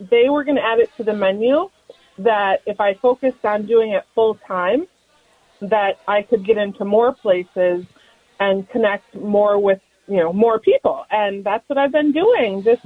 they 0.00 0.28
were 0.28 0.42
going 0.42 0.56
to 0.56 0.64
add 0.64 0.80
it 0.80 0.90
to 0.96 1.04
the 1.04 1.12
menu 1.12 1.70
that 2.24 2.62
if 2.66 2.80
I 2.80 2.94
focused 2.94 3.44
on 3.44 3.66
doing 3.66 3.92
it 3.92 4.04
full 4.14 4.38
time, 4.46 4.86
that 5.60 5.98
I 6.08 6.22
could 6.22 6.44
get 6.44 6.56
into 6.56 6.84
more 6.84 7.14
places 7.14 7.84
and 8.38 8.68
connect 8.70 9.14
more 9.14 9.58
with, 9.58 9.80
you 10.08 10.16
know, 10.16 10.32
more 10.32 10.58
people. 10.58 11.04
And 11.10 11.44
that's 11.44 11.68
what 11.68 11.78
I've 11.78 11.92
been 11.92 12.12
doing. 12.12 12.62
Just 12.62 12.82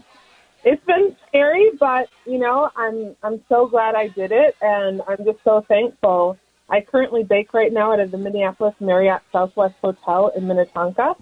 it's 0.65 0.85
been 0.85 1.15
scary, 1.29 1.71
but 1.79 2.09
you 2.27 2.39
know, 2.39 2.71
I'm 2.77 3.15
I'm 3.23 3.43
so 3.49 3.67
glad 3.67 3.95
I 3.95 4.09
did 4.09 4.33
it 4.33 4.57
and 4.61 5.03
I'm 5.07 5.25
just 5.25 5.39
so 5.45 5.65
thankful. 5.69 6.39
I 6.69 6.81
currently 6.81 7.23
bake 7.23 7.53
right 7.53 7.73
now 7.73 7.99
at 7.99 8.11
the 8.11 8.17
Minneapolis 8.17 8.75
Marriott 8.81 9.21
Southwest 9.31 9.75
Hotel 9.83 10.33
in 10.35 10.47
Minnetonka. 10.49 11.15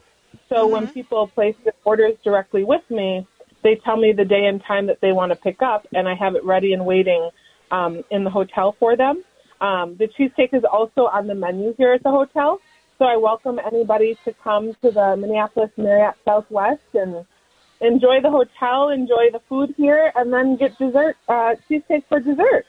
So 0.48 0.56
mm-hmm. 0.56 0.72
when 0.72 0.88
people 0.88 1.26
place 1.26 1.56
their 1.64 1.74
orders 1.84 2.14
directly 2.22 2.62
with 2.62 2.82
me, 2.88 3.26
they 3.62 3.76
tell 3.84 3.96
me 3.96 4.12
the 4.12 4.24
day 4.24 4.46
and 4.46 4.62
time 4.62 4.86
that 4.86 5.00
they 5.00 5.12
want 5.12 5.30
to 5.30 5.36
pick 5.36 5.60
up 5.60 5.86
and 5.92 6.08
I 6.08 6.14
have 6.14 6.36
it 6.36 6.44
ready 6.44 6.72
and 6.72 6.86
waiting 6.86 7.30
um, 7.72 8.04
in 8.10 8.22
the 8.22 8.30
hotel 8.30 8.76
for 8.78 8.96
them. 8.96 9.24
Um, 9.60 9.96
the 9.98 10.06
cheesecake 10.06 10.50
is 10.52 10.62
also 10.70 11.02
on 11.02 11.26
the 11.26 11.34
menu 11.34 11.74
here 11.76 11.92
at 11.92 12.02
the 12.02 12.10
hotel. 12.10 12.60
So 12.98 13.06
I 13.06 13.16
welcome 13.16 13.58
anybody 13.58 14.16
to 14.24 14.32
come 14.44 14.74
to 14.82 14.90
the 14.90 15.16
Minneapolis 15.16 15.70
Marriott 15.76 16.14
Southwest 16.24 16.82
and 16.94 17.24
enjoy 17.80 18.20
the 18.22 18.30
hotel, 18.30 18.90
enjoy 18.90 19.30
the 19.32 19.40
food 19.48 19.74
here, 19.76 20.12
and 20.14 20.32
then 20.32 20.56
get 20.56 20.78
dessert, 20.78 21.16
uh, 21.28 21.54
cheesecake 21.66 22.04
for 22.08 22.20
dessert. 22.20 22.66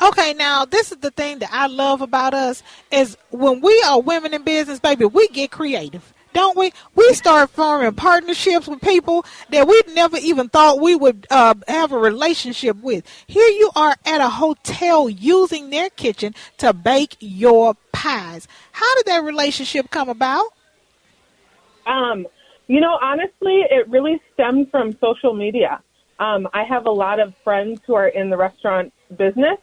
Okay, 0.00 0.34
now 0.34 0.64
this 0.64 0.92
is 0.92 0.98
the 0.98 1.10
thing 1.10 1.38
that 1.38 1.50
I 1.52 1.66
love 1.66 2.02
about 2.02 2.34
us 2.34 2.62
is 2.90 3.16
when 3.30 3.60
we 3.60 3.82
are 3.86 4.00
women 4.00 4.34
in 4.34 4.42
business, 4.42 4.80
baby, 4.80 5.06
we 5.06 5.28
get 5.28 5.50
creative 5.50 6.12
don't 6.32 6.56
we? 6.56 6.72
We 6.94 7.12
start 7.14 7.50
forming 7.50 7.92
partnerships 7.94 8.66
with 8.66 8.80
people 8.80 9.24
that 9.50 9.66
we 9.66 9.82
never 9.94 10.16
even 10.18 10.48
thought 10.48 10.80
we 10.80 10.94
would 10.94 11.26
uh, 11.30 11.54
have 11.68 11.92
a 11.92 11.98
relationship 11.98 12.76
with. 12.78 13.04
Here 13.26 13.48
you 13.48 13.70
are 13.76 13.96
at 14.04 14.20
a 14.20 14.28
hotel 14.28 15.08
using 15.08 15.70
their 15.70 15.90
kitchen 15.90 16.34
to 16.58 16.72
bake 16.72 17.16
your 17.20 17.74
pies. 17.92 18.48
How 18.72 18.94
did 18.96 19.06
that 19.06 19.24
relationship 19.24 19.90
come 19.90 20.08
about? 20.08 20.46
Um, 21.86 22.26
you 22.68 22.80
know, 22.80 22.98
honestly, 23.00 23.64
it 23.70 23.88
really 23.88 24.20
stemmed 24.32 24.70
from 24.70 24.96
social 25.00 25.34
media. 25.34 25.80
Um, 26.18 26.48
I 26.52 26.64
have 26.64 26.86
a 26.86 26.90
lot 26.90 27.18
of 27.20 27.34
friends 27.42 27.80
who 27.86 27.94
are 27.94 28.08
in 28.08 28.30
the 28.30 28.36
restaurant 28.36 28.92
business, 29.16 29.58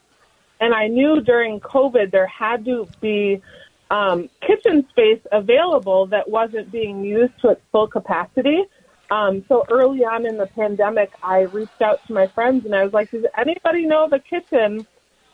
and 0.60 0.74
I 0.74 0.88
knew 0.88 1.22
during 1.22 1.60
COVID 1.62 2.12
there 2.12 2.28
had 2.28 2.66
to 2.66 2.88
be 3.00 3.42
um, 3.90 4.30
kitchen 4.46 4.86
space 4.90 5.22
available 5.32 6.08
that 6.08 6.30
wasn't 6.30 6.72
being 6.72 7.04
used 7.04 7.34
to 7.42 7.50
its 7.50 7.62
full 7.72 7.88
capacity. 7.88 8.64
Um, 9.12 9.44
so 9.48 9.66
early 9.72 10.00
on 10.00 10.28
in 10.28 10.38
the 10.38 10.46
pandemic, 10.46 11.12
I 11.24 11.42
reached 11.42 11.82
out 11.82 12.06
to 12.08 12.14
my 12.14 12.28
friends 12.28 12.66
and 12.66 12.76
I 12.76 12.84
was 12.84 12.94
like, 12.94 13.10
does 13.10 13.26
anybody 13.38 13.86
know 13.86 14.08
a 14.12 14.20
kitchen 14.20 14.86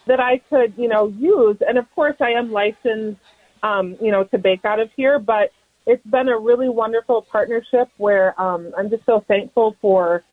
that 0.07 0.19
I 0.19 0.37
could, 0.49 0.73
you 0.77 0.87
know, 0.87 1.07
use? 1.07 1.57
And 1.67 1.77
of 1.77 1.85
course, 1.93 2.15
I 2.21 2.31
am 2.31 2.51
licensed, 2.51 3.19
um, 3.63 3.97
you 4.01 4.11
know, 4.11 4.23
to 4.25 4.37
bake 4.37 4.63
out 4.63 4.79
of 4.79 4.89
here, 4.95 5.19
but 5.19 5.51
it's 5.85 6.05
been 6.07 6.29
a 6.29 6.37
really 6.37 6.69
wonderful 6.69 7.21
partnership 7.29 7.89
where 7.97 8.39
um, 8.39 8.71
I'm 8.77 8.89
just 8.89 9.05
so 9.05 9.23
thankful 9.27 9.75
for 9.81 10.23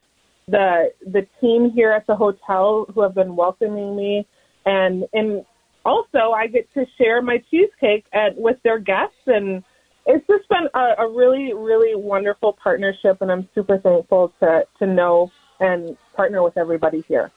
the 0.48 0.92
the 1.06 1.26
team 1.40 1.70
here 1.70 1.92
at 1.92 2.06
the 2.06 2.16
hotel 2.16 2.86
who 2.92 3.02
have 3.02 3.14
been 3.14 3.36
welcoming 3.36 3.96
me 3.96 4.26
and 4.64 5.04
in 5.12 5.44
also 5.84 6.32
I 6.32 6.46
get 6.46 6.72
to 6.74 6.86
share 6.98 7.22
my 7.22 7.42
cheesecake 7.50 8.06
at, 8.12 8.36
with 8.36 8.56
their 8.62 8.78
guests 8.78 9.16
and 9.26 9.62
it's 10.06 10.26
just 10.26 10.48
been 10.48 10.68
a, 10.74 11.04
a 11.04 11.08
really, 11.08 11.52
really 11.52 11.94
wonderful 11.94 12.52
partnership 12.54 13.18
and 13.20 13.30
I'm 13.30 13.48
super 13.54 13.78
thankful 13.78 14.32
to, 14.40 14.64
to 14.78 14.86
know 14.86 15.30
and 15.60 15.96
partner 16.16 16.42
with 16.42 16.56
everybody 16.56 17.04
here. 17.06 17.30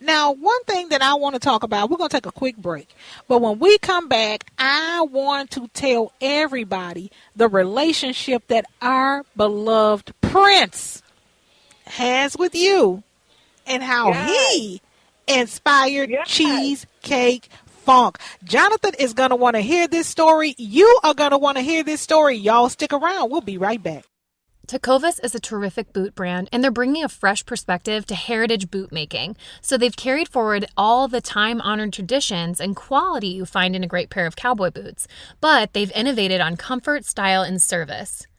Now, 0.00 0.32
one 0.32 0.62
thing 0.64 0.90
that 0.90 1.02
I 1.02 1.14
want 1.14 1.34
to 1.34 1.40
talk 1.40 1.62
about, 1.62 1.90
we're 1.90 1.96
going 1.96 2.10
to 2.10 2.16
take 2.16 2.26
a 2.26 2.32
quick 2.32 2.56
break. 2.56 2.94
But 3.28 3.40
when 3.40 3.58
we 3.58 3.78
come 3.78 4.08
back, 4.08 4.44
I 4.58 5.06
want 5.10 5.50
to 5.52 5.68
tell 5.68 6.12
everybody 6.20 7.10
the 7.34 7.48
relationship 7.48 8.46
that 8.48 8.66
our 8.82 9.24
beloved 9.36 10.12
Prince 10.20 11.02
has 11.86 12.36
with 12.36 12.54
you 12.54 13.02
and 13.66 13.82
how 13.82 14.08
yes. 14.08 14.52
he 14.54 14.82
inspired 15.26 16.10
yes. 16.10 16.28
cheesecake 16.28 17.48
funk. 17.66 18.18
Jonathan 18.44 18.94
is 18.98 19.14
going 19.14 19.30
to 19.30 19.36
want 19.36 19.54
to 19.54 19.62
hear 19.62 19.86
this 19.86 20.06
story. 20.06 20.54
You 20.58 20.98
are 21.04 21.14
going 21.14 21.30
to 21.30 21.38
want 21.38 21.56
to 21.56 21.62
hear 21.62 21.84
this 21.84 22.00
story. 22.00 22.36
Y'all 22.36 22.68
stick 22.68 22.92
around. 22.92 23.30
We'll 23.30 23.40
be 23.40 23.58
right 23.58 23.82
back. 23.82 24.04
Tecovas 24.66 25.22
is 25.22 25.32
a 25.32 25.38
terrific 25.38 25.92
boot 25.92 26.16
brand, 26.16 26.48
and 26.50 26.62
they're 26.62 26.72
bringing 26.72 27.04
a 27.04 27.08
fresh 27.08 27.46
perspective 27.46 28.04
to 28.06 28.16
heritage 28.16 28.68
boot 28.68 28.90
making. 28.90 29.36
So 29.60 29.78
they've 29.78 29.94
carried 29.96 30.28
forward 30.28 30.66
all 30.76 31.06
the 31.06 31.20
time 31.20 31.60
honored 31.60 31.92
traditions 31.92 32.60
and 32.60 32.74
quality 32.74 33.28
you 33.28 33.46
find 33.46 33.76
in 33.76 33.84
a 33.84 33.86
great 33.86 34.10
pair 34.10 34.26
of 34.26 34.34
cowboy 34.34 34.72
boots, 34.72 35.06
but 35.40 35.72
they've 35.72 35.92
innovated 35.92 36.40
on 36.40 36.56
comfort, 36.56 37.04
style, 37.04 37.42
and 37.42 37.62
service. 37.62 38.26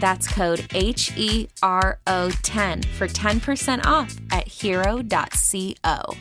That's 0.00 0.26
code 0.26 0.66
H 0.74 1.12
E 1.16 1.48
R 1.62 1.98
O 2.06 2.30
10 2.42 2.82
for 2.82 3.06
10% 3.06 3.86
off 3.86 4.16
at 4.32 4.48
hero.co. 4.48 6.16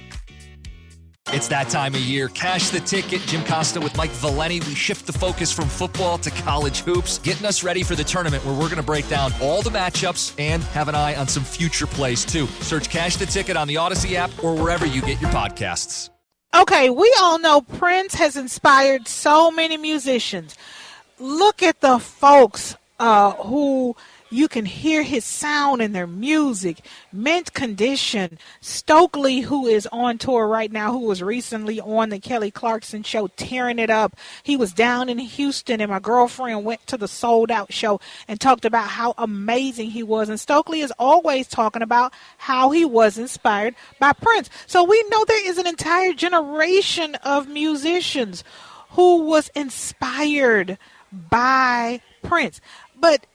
It's 1.31 1.47
that 1.49 1.69
time 1.69 1.93
of 1.93 2.01
year. 2.01 2.29
Cash 2.29 2.69
the 2.69 2.79
ticket. 2.79 3.21
Jim 3.21 3.45
Costa 3.45 3.79
with 3.79 3.95
Mike 3.95 4.09
Valenti. 4.11 4.61
We 4.61 4.73
shift 4.73 5.05
the 5.05 5.13
focus 5.13 5.51
from 5.51 5.65
football 5.65 6.17
to 6.17 6.31
college 6.31 6.79
hoops, 6.79 7.19
getting 7.19 7.45
us 7.45 7.63
ready 7.63 7.83
for 7.83 7.95
the 7.95 8.03
tournament 8.03 8.43
where 8.45 8.53
we're 8.55 8.65
going 8.65 8.77
to 8.77 8.83
break 8.83 9.07
down 9.09 9.31
all 9.39 9.61
the 9.61 9.69
matchups 9.69 10.33
and 10.39 10.63
have 10.63 10.87
an 10.87 10.95
eye 10.95 11.15
on 11.15 11.27
some 11.27 11.43
future 11.43 11.85
plays 11.85 12.25
too. 12.25 12.47
Search 12.61 12.89
Cash 12.89 13.17
the 13.17 13.27
Ticket 13.27 13.57
on 13.57 13.67
the 13.67 13.77
Odyssey 13.77 14.17
app 14.17 14.31
or 14.43 14.55
wherever 14.55 14.87
you 14.87 15.01
get 15.01 15.21
your 15.21 15.29
podcasts. 15.29 16.09
Okay, 16.55 16.89
we 16.89 17.13
all 17.21 17.37
know 17.37 17.61
Prince 17.61 18.15
has 18.15 18.35
inspired 18.35 19.07
so 19.07 19.51
many 19.51 19.77
musicians. 19.77 20.55
Look 21.19 21.61
at 21.61 21.79
the 21.79 21.99
folks 21.99 22.75
uh, 22.99 23.31
who 23.31 23.95
you 24.29 24.47
can 24.47 24.65
hear 24.65 25.01
his 25.01 25.25
sound 25.25 25.81
in 25.81 25.91
their 25.93 26.05
music. 26.07 26.85
Mint 27.11 27.53
Condition, 27.53 28.37
Stokley, 28.61 29.41
who 29.41 29.65
is 29.65 29.87
on 29.91 30.17
tour 30.17 30.47
right 30.47 30.71
now, 30.71 30.91
who 30.91 30.99
was 30.99 31.23
recently 31.23 31.79
on 31.79 32.09
the 32.09 32.19
Kelly 32.19 32.51
Clarkson 32.51 33.03
show, 33.03 33.27
tearing 33.27 33.79
it 33.79 33.89
up. 33.89 34.15
He 34.43 34.55
was 34.55 34.73
down 34.73 35.09
in 35.09 35.17
Houston, 35.17 35.81
and 35.81 35.89
my 35.89 35.99
girlfriend 35.99 36.63
went 36.63 36.85
to 36.87 36.97
the 36.97 37.07
sold 37.07 37.49
out 37.49 37.73
show 37.73 37.99
and 38.27 38.39
talked 38.39 38.65
about 38.65 38.89
how 38.89 39.15
amazing 39.17 39.91
he 39.91 40.03
was. 40.03 40.29
And 40.29 40.39
Stokley 40.39 40.81
is 40.81 40.93
always 40.99 41.47
talking 41.47 41.81
about 41.81 42.13
how 42.37 42.69
he 42.69 42.85
was 42.85 43.17
inspired 43.17 43.75
by 43.99 44.13
Prince. 44.13 44.49
So 44.67 44.83
we 44.83 45.03
know 45.09 45.25
there 45.25 45.49
is 45.49 45.57
an 45.57 45.67
entire 45.67 46.13
generation 46.13 47.15
of 47.15 47.47
musicians 47.47 48.43
who 48.91 49.23
was 49.23 49.49
inspired 49.55 50.77
by 51.11 52.01
Prince. 52.21 52.61
But 52.99 53.25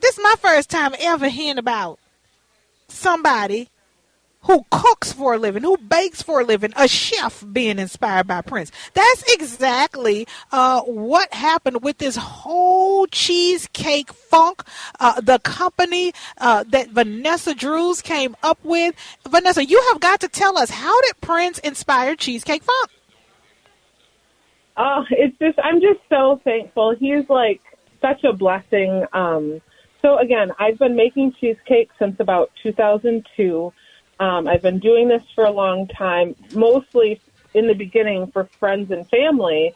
this 0.00 0.16
is 0.18 0.22
my 0.22 0.34
first 0.38 0.70
time 0.70 0.94
ever 0.98 1.28
hearing 1.28 1.58
about 1.58 1.98
somebody 2.88 3.68
who 4.42 4.64
cooks 4.70 5.12
for 5.12 5.34
a 5.34 5.38
living, 5.38 5.62
who 5.62 5.76
bakes 5.76 6.22
for 6.22 6.40
a 6.40 6.44
living, 6.44 6.72
a 6.76 6.88
chef 6.88 7.44
being 7.52 7.78
inspired 7.78 8.26
by 8.26 8.40
Prince. 8.40 8.72
That's 8.94 9.22
exactly 9.34 10.26
uh, 10.50 10.80
what 10.82 11.32
happened 11.34 11.82
with 11.82 11.98
this 11.98 12.16
whole 12.16 13.06
cheesecake 13.08 14.12
funk. 14.12 14.62
Uh, 14.98 15.20
the 15.20 15.38
company 15.40 16.12
uh, 16.38 16.64
that 16.68 16.88
Vanessa 16.88 17.54
Drews 17.54 18.00
came 18.00 18.34
up 18.42 18.58
with. 18.62 18.94
Vanessa, 19.28 19.64
you 19.64 19.82
have 19.92 20.00
got 20.00 20.20
to 20.20 20.28
tell 20.28 20.56
us 20.56 20.70
how 20.70 21.00
did 21.02 21.20
Prince 21.20 21.58
inspire 21.58 22.16
cheesecake 22.16 22.62
funk? 22.62 22.90
Oh, 24.78 25.04
it's 25.10 25.36
just 25.38 25.58
I'm 25.62 25.82
just 25.82 26.00
so 26.08 26.40
thankful. 26.44 26.94
He's 26.98 27.28
like 27.28 27.60
such 28.00 28.24
a 28.24 28.32
blessing. 28.32 29.04
Um, 29.12 29.60
so 30.02 30.18
again, 30.18 30.52
I've 30.58 30.78
been 30.78 30.96
making 30.96 31.34
cheesecake 31.40 31.90
since 31.98 32.18
about 32.20 32.50
2002. 32.62 33.72
Um, 34.18 34.48
I've 34.48 34.62
been 34.62 34.78
doing 34.78 35.08
this 35.08 35.22
for 35.34 35.44
a 35.44 35.50
long 35.50 35.88
time, 35.88 36.34
mostly 36.54 37.20
in 37.54 37.66
the 37.66 37.74
beginning 37.74 38.30
for 38.32 38.48
friends 38.58 38.90
and 38.90 39.08
family. 39.08 39.74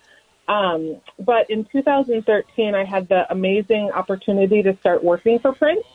Um, 0.49 1.01
but 1.19 1.49
in 1.51 1.65
2013, 1.65 2.75
I 2.75 2.85
had 2.85 3.09
the 3.09 3.31
amazing 3.31 3.91
opportunity 3.93 4.63
to 4.63 4.77
start 4.79 5.03
working 5.03 5.39
for 5.39 5.53
Prince, 5.53 5.87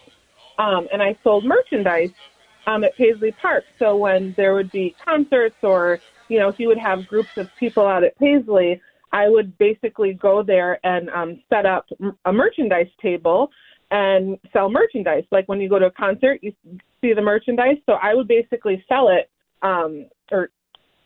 um, 0.58 0.88
and 0.92 1.04
I 1.04 1.16
sold 1.24 1.46
merchandise 1.46 2.12
um, 2.66 2.84
at 2.84 2.96
Paisley 2.98 3.32
Park. 3.32 3.66
So 3.78 3.96
when 3.96 4.34
there 4.38 4.56
would 4.56 4.72
be 4.72 4.96
concerts, 5.06 5.58
or 5.62 6.00
you 6.30 6.40
know, 6.40 6.52
he 6.52 6.66
would 6.66 6.80
have 6.80 7.08
groups 7.08 7.38
of 7.38 7.50
people 7.60 7.86
out 7.86 8.04
at 8.04 8.18
Paisley, 8.18 8.82
I 9.12 9.28
would 9.28 9.58
basically 9.58 10.14
go 10.14 10.44
there 10.44 10.80
and 10.86 11.10
um, 11.10 11.42
set 11.50 11.66
up 11.66 11.86
a 12.26 12.34
merchandise 12.34 12.90
table 13.02 13.50
and 13.92 14.38
sell 14.54 14.70
merchandise. 14.70 15.24
Like 15.32 15.48
when 15.48 15.60
you 15.60 15.70
go 15.70 15.80
to 15.80 15.88
a 15.88 15.92
concert, 15.92 16.40
you 16.42 16.54
see 17.02 17.14
the 17.14 17.22
merchandise. 17.22 17.78
So 17.86 17.94
I 17.94 18.14
would 18.14 18.28
basically 18.28 18.84
sell 18.88 19.10
it 19.10 19.30
um, 19.62 20.06
or 20.32 20.50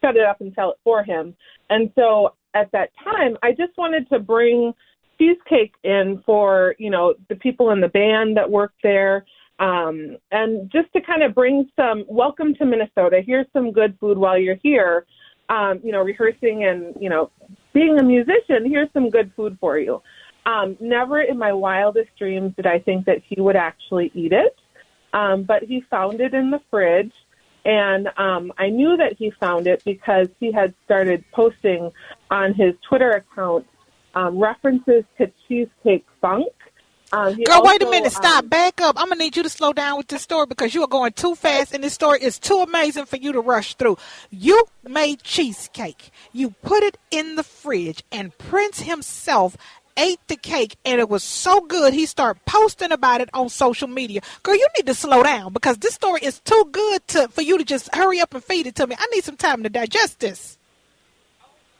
set 0.02 0.16
it 0.16 0.26
up 0.26 0.42
and 0.42 0.54
sell 0.56 0.72
it 0.72 0.78
for 0.84 1.04
him. 1.04 1.36
And 1.70 1.92
so 1.96 2.36
at 2.54 2.72
that 2.72 2.90
time, 3.04 3.38
I 3.42 3.52
just 3.52 3.78
wanted 3.78 4.10
to 4.10 4.20
bring 4.20 4.74
cheesecake 5.18 5.74
in 5.84 6.22
for 6.26 6.76
you 6.80 6.90
know 6.90 7.14
the 7.30 7.36
people 7.36 7.72
in 7.72 7.80
the 7.80 7.88
band 7.88 8.36
that 8.38 8.50
work 8.50 8.74
there. 8.84 9.26
Um, 9.60 10.18
and 10.32 10.70
just 10.72 10.92
to 10.94 11.02
kind 11.02 11.24
of 11.24 11.36
bring 11.36 11.70
some 11.76 12.04
welcome 12.10 12.56
to 12.56 12.66
Minnesota. 12.66 13.22
Here's 13.26 13.46
some 13.54 13.72
good 13.72 13.96
food 14.00 14.18
while 14.18 14.38
you're 14.38 14.58
here. 14.62 15.06
Um, 15.50 15.80
you 15.84 15.92
know, 15.92 16.02
rehearsing 16.02 16.66
and 16.66 16.96
you 17.00 17.10
know 17.10 17.32
being 17.74 18.00
a 18.00 18.04
musician. 18.04 18.66
Here's 18.66 18.92
some 18.94 19.10
good 19.10 19.32
food 19.36 19.58
for 19.60 19.78
you. 19.78 20.02
Um, 20.46 20.78
never 20.80 21.22
in 21.22 21.38
my 21.38 21.54
wildest 21.54 22.10
dreams 22.18 22.54
did 22.56 22.66
I 22.66 22.80
think 22.80 23.06
that 23.06 23.22
he 23.28 23.40
would 23.40 23.56
actually 23.56 24.12
eat 24.14 24.34
it, 24.34 24.56
um, 25.14 25.44
but 25.44 25.64
he 25.64 25.82
found 25.90 26.22
it 26.22 26.34
in 26.34 26.52
the 26.52 26.60
fridge. 26.70 27.14
And 27.66 28.10
um, 28.18 28.52
I 28.58 28.70
knew 28.70 28.98
that 28.98 29.14
he 29.18 29.32
found 29.40 29.68
it 29.68 29.84
because 29.86 30.28
he 30.40 30.52
had 30.52 30.74
started 30.84 31.24
posting 31.32 31.92
on 32.30 32.54
his 32.54 32.74
Twitter 32.88 33.12
account 33.12 33.66
um, 34.16 34.38
references 34.38 35.06
to 35.18 35.32
Cheesecake 35.48 36.06
Funk. 36.22 36.52
Um, 37.14 37.36
Girl, 37.44 37.58
also, 37.58 37.70
wait 37.70 37.84
a 37.84 37.90
minute. 37.90 38.12
Stop. 38.12 38.44
um, 38.46 38.50
Back 38.50 38.82
up. 38.82 38.98
I'm 39.00 39.06
going 39.08 39.20
to 39.20 39.24
need 39.24 39.38
you 39.38 39.44
to 39.44 39.50
slow 39.50 39.72
down 39.72 39.98
with 40.00 40.08
this 40.08 40.24
story 40.24 40.48
because 40.48 40.74
you 40.74 40.84
are 40.84 40.88
going 40.88 41.14
too 41.14 41.36
fast 41.36 41.74
and 41.74 41.84
this 41.84 41.94
story 41.94 42.20
is 42.24 42.40
too 42.40 42.58
amazing 42.58 43.06
for 43.06 43.18
you 43.18 43.32
to 43.34 43.42
rush 43.42 43.76
through. 43.76 43.98
You 44.32 44.66
made 44.84 45.24
cheesecake. 45.24 46.12
You 46.34 46.52
put 46.64 46.84
it 46.84 46.98
in 47.12 47.36
the 47.36 47.44
fridge 47.44 48.04
and 48.12 48.36
Prince 48.40 48.82
himself 48.82 49.58
ate 49.96 50.20
the 50.28 50.36
cake 50.38 50.76
and 50.86 51.00
it 51.00 51.08
was 51.08 51.24
so 51.24 51.62
good 51.62 51.94
he 51.94 52.08
started 52.08 52.44
posting 52.48 52.92
about 52.92 53.22
it 53.22 53.30
on 53.34 53.50
social 53.50 53.88
media. 53.88 54.22
Girl, 54.44 54.56
you 54.56 54.68
need 54.78 54.88
to 54.88 54.96
slow 54.96 55.22
down 55.24 55.54
because 55.54 55.78
this 55.78 55.94
story 55.94 56.22
is 56.24 56.40
too 56.40 56.68
good 56.72 57.08
to 57.10 57.28
for 57.30 57.44
you 57.44 57.60
to 57.60 57.64
just 57.64 57.94
hurry 57.96 58.20
up 58.22 58.34
and 58.34 58.44
feed 58.44 58.68
it 58.68 58.76
to 58.78 58.88
me. 58.88 58.96
I 59.00 59.06
need 59.14 59.24
some 59.24 59.38
time 59.38 59.64
to 59.64 59.70
digest 59.70 60.20
this. 60.20 60.58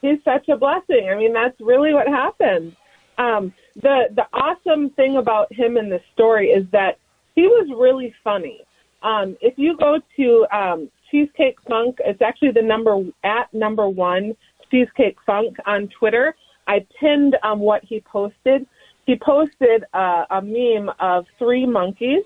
he's 0.02 0.18
such 0.24 0.48
a 0.48 0.56
blessing. 0.56 1.08
I 1.10 1.16
mean, 1.16 1.32
that's 1.32 1.60
really 1.60 1.92
what 1.92 2.06
happened. 2.06 2.76
Um, 3.18 3.52
the 3.76 4.04
the 4.14 4.26
awesome 4.32 4.90
thing 4.90 5.16
about 5.16 5.52
him 5.52 5.76
in 5.76 5.88
this 5.88 6.02
story 6.12 6.48
is 6.48 6.66
that 6.72 6.98
he 7.34 7.42
was 7.42 7.68
really 7.76 8.14
funny. 8.22 8.60
Um, 9.02 9.36
if 9.40 9.54
you 9.56 9.76
go 9.76 10.00
to 10.16 10.46
um, 10.56 10.90
Cheesecake 11.10 11.58
Funk, 11.68 11.98
it's 12.04 12.22
actually 12.22 12.52
the 12.52 12.62
number 12.62 13.02
at 13.24 13.52
number 13.52 13.88
one 13.88 14.34
Cheesecake 14.70 15.16
Funk 15.26 15.56
on 15.66 15.88
Twitter. 15.98 16.34
I 16.66 16.86
pinned 16.98 17.36
um, 17.42 17.60
what 17.60 17.84
he 17.84 18.00
posted. 18.00 18.66
He 19.06 19.16
posted 19.16 19.84
uh, 19.92 20.24
a 20.30 20.40
meme 20.40 20.90
of 20.98 21.26
three 21.38 21.66
monkeys, 21.66 22.24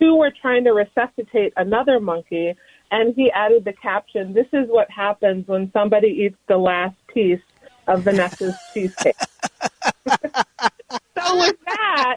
two 0.00 0.16
were 0.16 0.32
trying 0.42 0.64
to 0.64 0.72
resuscitate 0.72 1.52
another 1.56 2.00
monkey, 2.00 2.54
and 2.90 3.14
he 3.14 3.30
added 3.30 3.64
the 3.64 3.72
caption, 3.74 4.32
This 4.32 4.46
is 4.52 4.68
what 4.68 4.90
happens 4.90 5.46
when 5.46 5.70
somebody 5.72 6.08
eats 6.08 6.36
the 6.48 6.56
last 6.56 6.96
piece 7.06 7.40
of 7.86 8.02
Vanessa's 8.02 8.56
cheesecake. 8.74 9.14
So 10.06 11.38
with 11.38 11.56
that, 11.66 12.16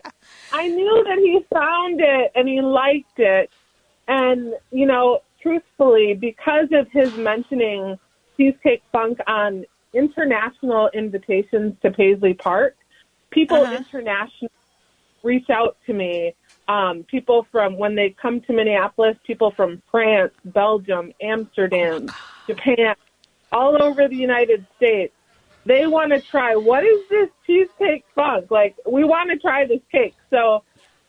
I 0.51 0.67
knew 0.67 1.03
that 1.07 1.17
he 1.17 1.45
found 1.53 1.99
it 2.01 2.31
and 2.35 2.47
he 2.47 2.61
liked 2.61 3.17
it. 3.19 3.49
And, 4.07 4.53
you 4.71 4.85
know, 4.85 5.19
truthfully, 5.41 6.13
because 6.13 6.67
of 6.71 6.87
his 6.91 7.11
mentioning 7.15 7.97
Cheesecake 8.37 8.83
Funk 8.91 9.17
on 9.27 9.65
international 9.93 10.89
invitations 10.93 11.73
to 11.81 11.91
Paisley 11.91 12.33
Park, 12.33 12.75
people 13.31 13.63
Uh-huh. 13.63 13.75
internationally 13.75 14.51
reach 15.23 15.49
out 15.49 15.77
to 15.85 15.93
me. 15.93 16.33
Um, 16.69 17.05
people 17.09 17.47
from 17.51 17.77
when 17.77 17.95
they 17.95 18.15
come 18.21 18.41
to 18.41 18.53
Minneapolis, 18.53 19.17
people 19.25 19.51
from 19.51 19.81
France, 19.89 20.33
Belgium, 20.45 21.13
Amsterdam, 21.21 22.07
Japan, 22.47 22.95
all 23.51 23.81
over 23.81 24.07
the 24.07 24.15
United 24.15 24.65
States. 24.75 25.13
They 25.67 25.85
want 25.85 26.13
to 26.13 26.21
try 26.21 26.55
what 26.55 26.83
is 26.83 26.99
this 27.09 27.29
cheesecake 27.45 28.05
funk? 28.15 28.49
Like 28.49 28.75
we 28.85 29.03
want 29.03 29.29
to 29.31 29.37
try 29.37 29.65
this 29.65 29.81
cake. 29.91 30.15
So 30.29 30.63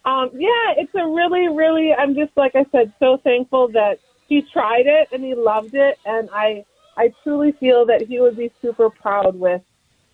um, 0.05 0.31
yeah, 0.33 0.75
it's 0.77 0.95
a 0.95 1.07
really, 1.07 1.49
really. 1.49 1.93
I'm 1.93 2.15
just 2.15 2.33
like 2.37 2.53
I 2.55 2.65
said, 2.73 2.93
so 2.99 3.19
thankful 3.23 3.69
that 3.73 3.99
he 4.29 4.43
tried 4.53 4.87
it 4.87 5.09
and 5.13 5.23
he 5.23 5.35
loved 5.35 5.75
it, 5.75 5.99
and 6.05 6.31
I, 6.33 6.65
I 6.97 7.13
truly 7.23 7.53
feel 7.53 7.87
that 7.87 8.03
he 8.03 8.21
would 8.21 8.37
be 8.37 8.51
super 8.63 8.91
proud 8.91 9.39
with, 9.39 9.63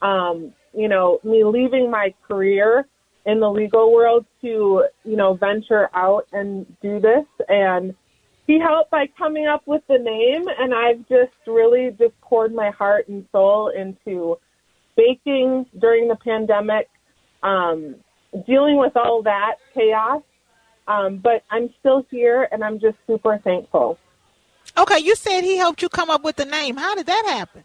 um, 0.03 0.53
you 0.77 0.89
know, 0.89 1.21
me 1.23 1.45
leaving 1.45 1.91
my 1.91 2.13
career 2.27 2.87
in 3.27 3.41
the 3.41 3.51
legal 3.51 3.93
world 3.93 4.27
to, 4.43 4.85
you 5.05 5.17
know, 5.17 5.35
venture 5.35 5.89
out 5.95 6.27
and 6.33 6.67
do 6.83 7.01
this. 7.01 7.25
And 7.49 7.95
he 8.47 8.59
helped 8.59 8.91
by 8.91 9.07
coming 9.19 9.47
up 9.47 9.63
with 9.67 9.83
the 9.89 9.99
name, 9.99 10.47
and 10.59 10.75
I've 10.75 11.09
just 11.09 11.33
really 11.47 11.91
just 11.99 12.19
poured 12.21 12.55
my 12.55 12.71
heart 12.71 13.09
and 13.09 13.27
soul 13.33 13.69
into 13.69 14.39
baking 14.97 15.67
during 15.79 16.09
the 16.09 16.17
pandemic. 16.17 16.89
Um, 17.43 17.97
dealing 18.47 18.79
with 18.79 18.97
all 18.97 19.23
that 19.23 19.57
chaos. 19.73 20.23
Um, 20.87 21.19
but 21.19 21.45
I'm 21.51 21.73
still 21.81 22.05
here 22.11 22.49
and 22.53 22.63
I'm 22.63 22.79
just 22.79 22.97
super 23.07 23.39
thankful. 23.43 23.99
Okay, 24.77 24.99
you 24.99 25.15
said 25.15 25.43
he 25.43 25.57
helped 25.57 25.81
you 25.83 25.89
come 25.89 26.11
up 26.11 26.25
with 26.25 26.37
the 26.37 26.45
name. 26.45 26.77
How 26.77 26.95
did 26.95 27.07
that 27.07 27.25
happen? 27.27 27.63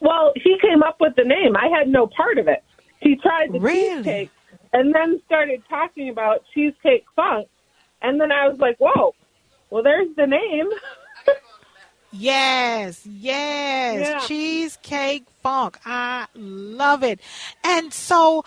Well, 0.00 0.32
he 0.36 0.56
came 0.60 0.82
up 0.82 0.96
with 1.00 1.14
the 1.16 1.24
name. 1.24 1.56
I 1.56 1.68
had 1.68 1.88
no 1.88 2.06
part 2.06 2.38
of 2.38 2.48
it. 2.48 2.62
He 3.00 3.16
tried 3.16 3.52
the 3.52 3.58
cheesecake 3.58 4.30
and 4.72 4.94
then 4.94 5.20
started 5.26 5.62
talking 5.68 6.08
about 6.08 6.44
cheesecake 6.54 7.04
funk. 7.14 7.48
And 8.04 8.20
then 8.20 8.30
I 8.30 8.46
was 8.48 8.58
like, 8.58 8.76
whoa, 8.78 9.14
well, 9.70 9.82
there's 9.82 10.14
the 10.14 10.26
name. 10.26 10.68
Yes, 12.12 13.04
yes. 13.04 14.06
Yeah. 14.06 14.18
Cheesecake 14.20 15.24
Funk. 15.42 15.78
I 15.84 16.26
love 16.36 17.02
it. 17.02 17.18
And 17.64 17.92
so 17.92 18.44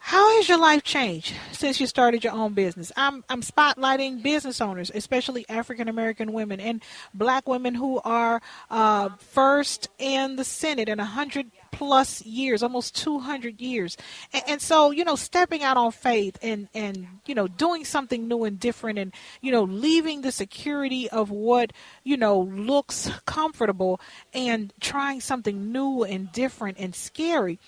how 0.00 0.36
has 0.36 0.48
your 0.48 0.58
life 0.58 0.84
changed 0.84 1.34
since 1.52 1.80
you 1.80 1.86
started 1.86 2.22
your 2.22 2.32
own 2.32 2.54
business? 2.54 2.92
I'm 2.96 3.24
I'm 3.28 3.42
spotlighting 3.42 4.22
business 4.22 4.60
owners, 4.60 4.90
especially 4.94 5.44
African 5.48 5.88
American 5.88 6.32
women 6.32 6.60
and 6.60 6.82
black 7.12 7.48
women 7.48 7.74
who 7.74 8.00
are 8.04 8.40
uh, 8.70 9.10
first 9.18 9.88
in 9.98 10.36
the 10.36 10.44
Senate 10.44 10.88
in 10.88 11.00
a 11.00 11.04
hundred 11.04 11.50
plus 11.72 12.24
years, 12.24 12.62
almost 12.62 12.96
two 12.96 13.18
hundred 13.18 13.60
years. 13.60 13.96
And, 14.32 14.44
and 14.46 14.62
so, 14.62 14.92
you 14.92 15.04
know, 15.04 15.16
stepping 15.16 15.62
out 15.62 15.76
on 15.76 15.90
faith 15.90 16.38
and 16.42 16.68
and 16.74 17.06
you 17.26 17.34
know 17.34 17.48
doing 17.48 17.84
something 17.84 18.28
new 18.28 18.44
and 18.44 18.58
different, 18.58 18.98
and 18.98 19.12
you 19.40 19.50
know 19.50 19.64
leaving 19.64 20.22
the 20.22 20.32
security 20.32 21.10
of 21.10 21.30
what 21.30 21.72
you 22.04 22.16
know 22.16 22.40
looks 22.40 23.10
comfortable 23.26 24.00
and 24.32 24.72
trying 24.80 25.20
something 25.20 25.72
new 25.72 26.04
and 26.04 26.30
different 26.32 26.78
and 26.78 26.94
scary 26.94 27.58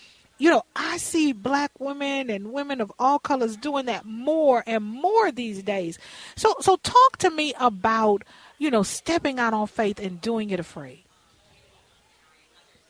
you 0.41 0.49
know, 0.49 0.63
I 0.75 0.97
see 0.97 1.33
black 1.33 1.71
women 1.79 2.31
and 2.31 2.51
women 2.51 2.81
of 2.81 2.91
all 2.99 3.19
colors 3.19 3.57
doing 3.57 3.85
that 3.87 4.07
more 4.07 4.65
and 4.67 4.83
more 4.83 5.31
these 5.31 5.63
days. 5.63 5.99
So 6.35 6.55
so 6.61 6.77
talk 6.77 7.19
to 7.19 7.31
me 7.31 7.53
about, 7.61 8.25
you 8.59 8.71
know, 8.71 8.83
stepping 8.83 9.39
out 9.39 9.53
on 9.53 9.67
faith 9.67 10.01
and 10.01 10.19
doing 10.21 10.49
it 10.49 10.59
afraid. 10.59 11.05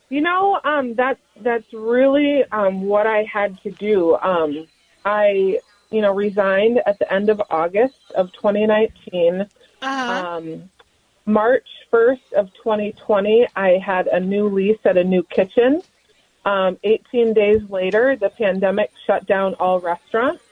You 0.07 0.21
know, 0.21 0.61
um, 0.63 0.95
that's 0.95 1.19
that's 1.41 1.71
really 1.73 2.45
um, 2.53 2.83
what 2.83 3.05
I 3.05 3.23
had 3.23 3.61
to 3.63 3.71
do. 3.71 4.15
Um, 4.15 4.67
I, 5.03 5.59
you 5.89 6.01
know, 6.01 6.13
resigned 6.13 6.79
at 6.85 6.99
the 6.99 7.13
end 7.13 7.29
of 7.29 7.41
August 7.49 7.99
of 8.15 8.31
2019. 8.31 9.45
Um, 9.81 10.69
March 11.25 11.67
1st 11.91 12.33
of 12.33 12.53
2020, 12.53 13.47
I 13.55 13.71
had 13.77 14.07
a 14.07 14.19
new 14.19 14.47
lease 14.47 14.79
at 14.85 14.95
a 14.97 15.03
new 15.03 15.23
kitchen. 15.23 15.81
Um, 16.43 16.77
18 16.83 17.33
days 17.33 17.61
later, 17.69 18.15
the 18.15 18.29
pandemic 18.29 18.91
shut 19.05 19.27
down 19.27 19.53
all 19.55 19.79
restaurants. 19.79 20.43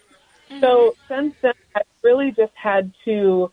So 0.59 0.95
since 1.07 1.35
then, 1.41 1.53
I've 1.75 1.83
really 2.01 2.31
just 2.31 2.53
had 2.55 2.91
to 3.05 3.51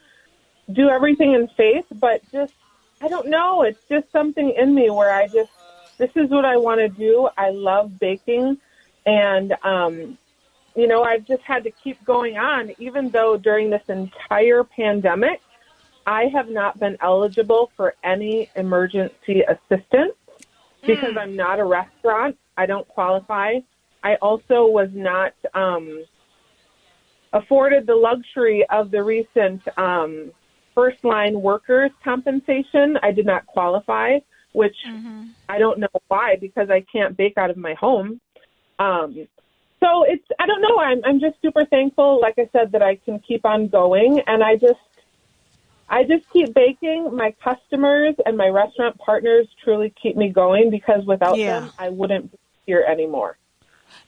do 0.73 0.89
everything 0.89 1.35
in 1.35 1.49
faith, 1.49 1.85
but 1.93 2.23
just, 2.33 2.55
I 3.01 3.09
don't 3.09 3.29
know, 3.29 3.63
it's 3.63 3.81
just 3.89 4.11
something 4.13 4.51
in 4.57 4.75
me 4.75 4.91
where 4.91 5.13
I 5.13 5.29
just, 5.29 5.53
this 5.99 6.11
is 6.15 6.31
what 6.31 6.45
I 6.45 6.57
want 6.57 6.81
to 6.81 6.89
do. 6.89 7.29
I 7.37 7.51
love 7.51 7.99
baking. 7.99 8.59
And, 9.05 9.55
um, 9.63 10.19
you 10.75 10.87
know, 10.87 11.03
I've 11.03 11.27
just 11.27 11.43
had 11.43 11.65
to 11.65 11.71
keep 11.71 12.03
going 12.05 12.39
on, 12.39 12.73
even 12.79 13.11
though 13.11 13.37
during 13.37 13.71
this 13.71 13.85
entire 13.89 14.65
pandemic, 14.65 15.41
I 16.07 16.25
have 16.33 16.49
not 16.49 16.79
been 16.79 16.97
eligible 17.01 17.71
for 17.77 17.95
any 18.05 18.51
emergency 18.57 19.43
assistance 19.43 20.15
because 20.87 21.17
I'm 21.19 21.37
not 21.37 21.59
a 21.59 21.65
restaurant. 21.65 22.37
I 22.57 22.67
don't 22.67 22.87
qualify. 22.89 23.55
I 24.03 24.15
also 24.23 24.67
was 24.67 24.89
not 24.93 25.33
um, 25.55 26.05
afforded 27.33 27.87
the 27.87 27.95
luxury 27.95 28.65
of 28.71 28.91
the 28.91 29.03
recent 29.03 29.63
um, 29.77 30.33
first 30.75 31.05
line 31.05 31.41
workers 31.41 31.91
compensation. 32.05 32.97
I 33.03 33.11
did 33.13 33.27
not 33.27 33.47
qualify, 33.47 34.19
which 34.53 34.77
I 35.49 35.59
don't 35.59 35.79
know 35.79 35.89
why 36.09 36.37
because 36.41 36.71
I 36.71 36.85
can't 36.91 37.17
bake 37.17 37.37
out 37.37 37.51
of 37.51 37.57
my 37.57 37.75
home. 37.75 38.21
Um, 38.79 39.27
so 39.81 40.05
it's 40.07 40.25
I 40.39 40.47
don't 40.47 40.63
know. 40.63 40.79
I'm 40.79 41.01
I'm 41.05 41.21
just 41.21 41.41
super 41.43 41.65
thankful, 41.67 42.21
like 42.21 42.35
I 42.39 42.49
said, 42.53 42.73
that 42.73 42.83
I 42.83 42.97
can 43.05 43.21
keep 43.21 43.45
on 43.45 43.69
going, 43.69 44.21
and 44.27 44.43
I 44.43 44.57
just 44.57 44.81
I 45.89 46.03
just 46.03 46.25
keep 46.33 46.53
baking. 46.55 47.15
My 47.15 47.35
customers 47.43 48.15
and 48.25 48.37
my 48.37 48.49
restaurant 48.49 48.99
partners 48.99 49.47
truly 49.63 49.95
keep 50.01 50.17
me 50.17 50.31
going 50.31 50.71
because 50.71 51.05
without 51.07 51.39
Yeah. 51.39 51.61
them, 51.61 51.73
I 51.79 51.91
wouldn't 51.91 52.33
be 52.33 52.39
here 52.67 52.85
anymore. 52.89 53.39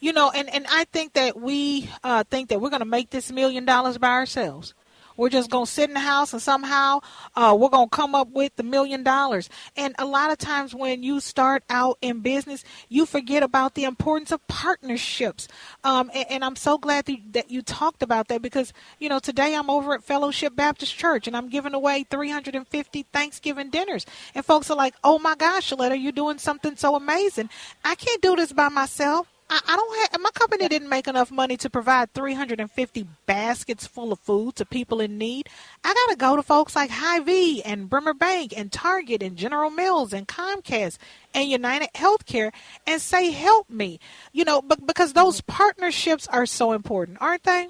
You 0.01 0.13
know, 0.13 0.31
and, 0.31 0.53
and 0.53 0.67
I 0.69 0.85
think 0.85 1.13
that 1.15 1.41
we 1.41 1.89
uh, 2.03 2.25
think 2.25 2.49
that 2.49 2.61
we're 2.61 2.71
going 2.71 2.81
to 2.81 2.87
make 2.87 3.11
this 3.11 3.31
million 3.31 3.65
dollars 3.65 3.97
by 3.99 4.09
ourselves. 4.09 4.75
We're 5.19 5.29
just 5.29 5.51
going 5.51 5.67
to 5.67 5.71
sit 5.71 5.91
in 5.91 5.95
the 5.95 6.01
house 6.01 6.33
and 6.33 6.41
somehow 6.41 7.01
uh, 7.35 7.55
we're 7.59 7.69
going 7.69 7.91
to 7.91 7.97
come 7.97 8.15
up 8.15 8.31
with 8.31 8.55
the 8.55 8.63
million 8.63 9.03
dollars. 9.03 9.51
And 9.77 9.95
a 9.99 10.07
lot 10.07 10.31
of 10.31 10.39
times 10.39 10.77
when 10.77 11.03
you 11.03 11.19
start 11.19 11.65
out 11.69 11.99
in 12.01 12.21
business, 12.21 12.63
you 12.89 13.05
forget 13.05 13.43
about 13.43 13.75
the 13.75 13.83
importance 13.83 14.31
of 14.31 14.47
partnerships. 14.47 15.49
Um, 15.83 16.11
and, 16.15 16.31
and 16.31 16.45
I'm 16.45 16.55
so 16.55 16.79
glad 16.79 17.07
that, 17.07 17.19
that 17.33 17.51
you 17.51 17.63
talked 17.63 18.03
about 18.03 18.29
that 18.29 18.43
because, 18.43 18.73
you 19.01 19.09
know, 19.09 19.19
today 19.19 19.57
I'm 19.57 19.69
over 19.69 19.93
at 19.93 20.05
Fellowship 20.05 20.55
Baptist 20.55 20.97
Church 20.97 21.27
and 21.27 21.37
I'm 21.37 21.49
giving 21.49 21.75
away 21.75 22.07
350 22.09 23.07
Thanksgiving 23.13 23.71
dinners. 23.71 24.07
And 24.37 24.45
folks 24.45 24.71
are 24.71 24.77
like, 24.77 24.95
oh 25.03 25.19
my 25.19 25.35
gosh, 25.35 25.73
Sheletta, 25.73 26.01
you're 26.01 26.13
doing 26.13 26.39
something 26.39 26.77
so 26.77 26.95
amazing. 26.95 27.51
I 27.85 27.97
can't 27.97 28.23
do 28.23 28.37
this 28.37 28.53
by 28.53 28.69
myself. 28.69 29.27
I, 29.51 29.61
I 29.67 29.77
don't 29.77 30.13
have 30.13 30.21
my 30.21 30.31
company 30.31 30.69
didn't 30.69 30.89
make 30.89 31.09
enough 31.09 31.31
money 31.31 31.57
to 31.59 31.71
provide 31.71 32.13
350 32.13 33.07
baskets 33.27 33.87
full 33.87 34.13
of 34.13 34.19
food 34.19 34.57
to 34.57 34.65
people 34.65 35.01
in 35.01 35.19
need. 35.19 35.49
I 35.85 35.95
got 35.95 36.13
to 36.13 36.17
go 36.17 36.37
to 36.37 36.43
folks 36.43 36.77
like 36.77 36.91
Hy-Vee 36.91 37.63
and 37.63 37.89
Bremer 37.89 38.15
Bank 38.15 38.53
and 38.57 38.71
Target 38.71 39.23
and 39.23 39.37
General 39.37 39.71
Mills 39.71 40.13
and 40.13 40.29
Comcast 40.29 40.99
and 41.35 41.49
United 41.49 41.89
Healthcare 41.95 42.53
and 42.87 43.01
say 43.01 43.31
help 43.31 43.71
me. 43.71 44.01
You 44.33 44.45
know, 44.45 44.61
but 44.61 44.87
because 44.87 45.11
mm-hmm. 45.11 45.25
those 45.25 45.41
partnerships 45.43 46.27
are 46.29 46.47
so 46.47 46.73
important, 46.73 47.19
aren't 47.21 47.45
they? 47.45 47.69